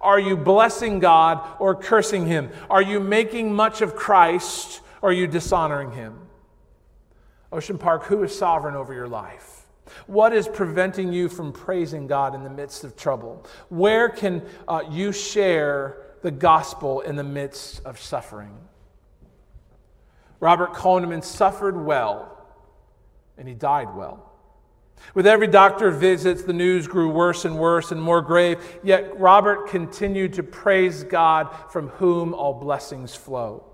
[0.00, 2.50] Are you blessing God or cursing Him?
[2.70, 6.18] Are you making much of Christ or are you dishonoring Him?
[7.50, 9.55] Ocean Park, who is sovereign over your life?
[10.06, 13.46] What is preventing you from praising God in the midst of trouble?
[13.68, 18.56] Where can uh, you share the gospel in the midst of suffering?
[20.40, 22.46] Robert Koneman suffered well,
[23.38, 24.32] and he died well.
[25.14, 29.68] With every doctor visits, the news grew worse and worse and more grave, yet Robert
[29.68, 33.64] continued to praise God from whom all blessings flow.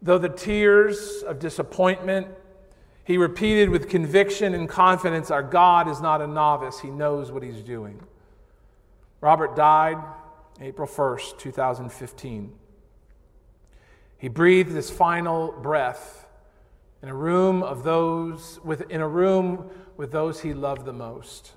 [0.00, 2.28] Though the tears of disappointment
[3.04, 7.42] he repeated with conviction and confidence Our God is not a novice, He knows what
[7.42, 8.00] He's doing.
[9.20, 9.98] Robert died
[10.60, 12.52] April 1st, 2015.
[14.18, 16.26] He breathed his final breath
[17.02, 21.52] in a room of those with, in a room with those he loved the most.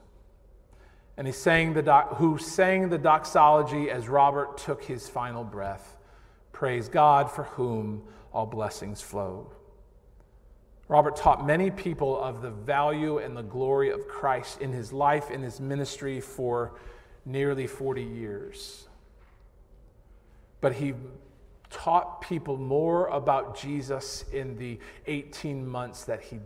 [1.18, 5.96] And he sang the doc, who sang the doxology as Robert took his final breath.
[6.52, 9.52] Praise God for whom all blessings flow.
[10.88, 15.32] Robert taught many people of the value and the glory of Christ in his life,
[15.32, 16.74] in his ministry for
[17.26, 18.88] nearly 40 years.
[20.62, 20.94] But he
[21.72, 26.40] taught people more about Jesus in the 18 months that he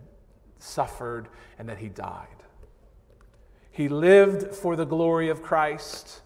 [0.58, 1.28] suffered
[1.58, 2.26] and that he died.
[3.70, 6.22] He lived for the glory of Christ,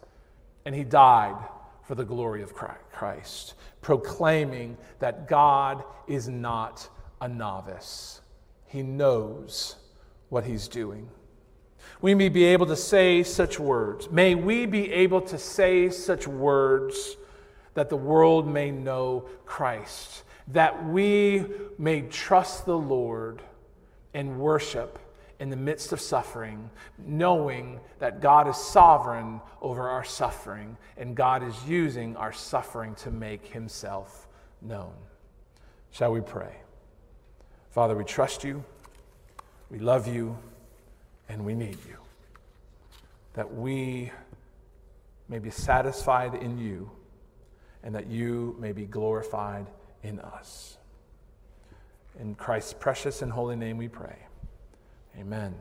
[0.65, 1.37] and he died
[1.83, 6.89] for the glory of Christ, proclaiming that God is not
[7.25, 8.20] a novice.
[8.66, 9.77] He knows
[10.29, 11.09] what he's doing.
[12.03, 14.11] We may be able to say such words.
[14.11, 17.16] May we be able to say such words
[17.72, 21.47] that the world may know Christ, that we
[21.79, 23.41] may trust the Lord
[24.12, 24.99] and worship
[25.41, 26.68] in the midst of suffering,
[26.99, 33.11] knowing that God is sovereign over our suffering and God is using our suffering to
[33.11, 34.29] make himself
[34.61, 34.93] known.
[35.91, 36.64] Shall we pray?
[37.75, 38.62] Father, we trust you,
[39.68, 40.39] we love you,
[41.29, 41.97] and we need you.
[43.33, 44.12] That we
[45.29, 46.89] may be satisfied in you
[47.83, 49.66] and that you may be glorified
[50.05, 50.79] in us.
[52.20, 54.18] In Christ's precious and holy name we pray.
[55.18, 55.57] Amen.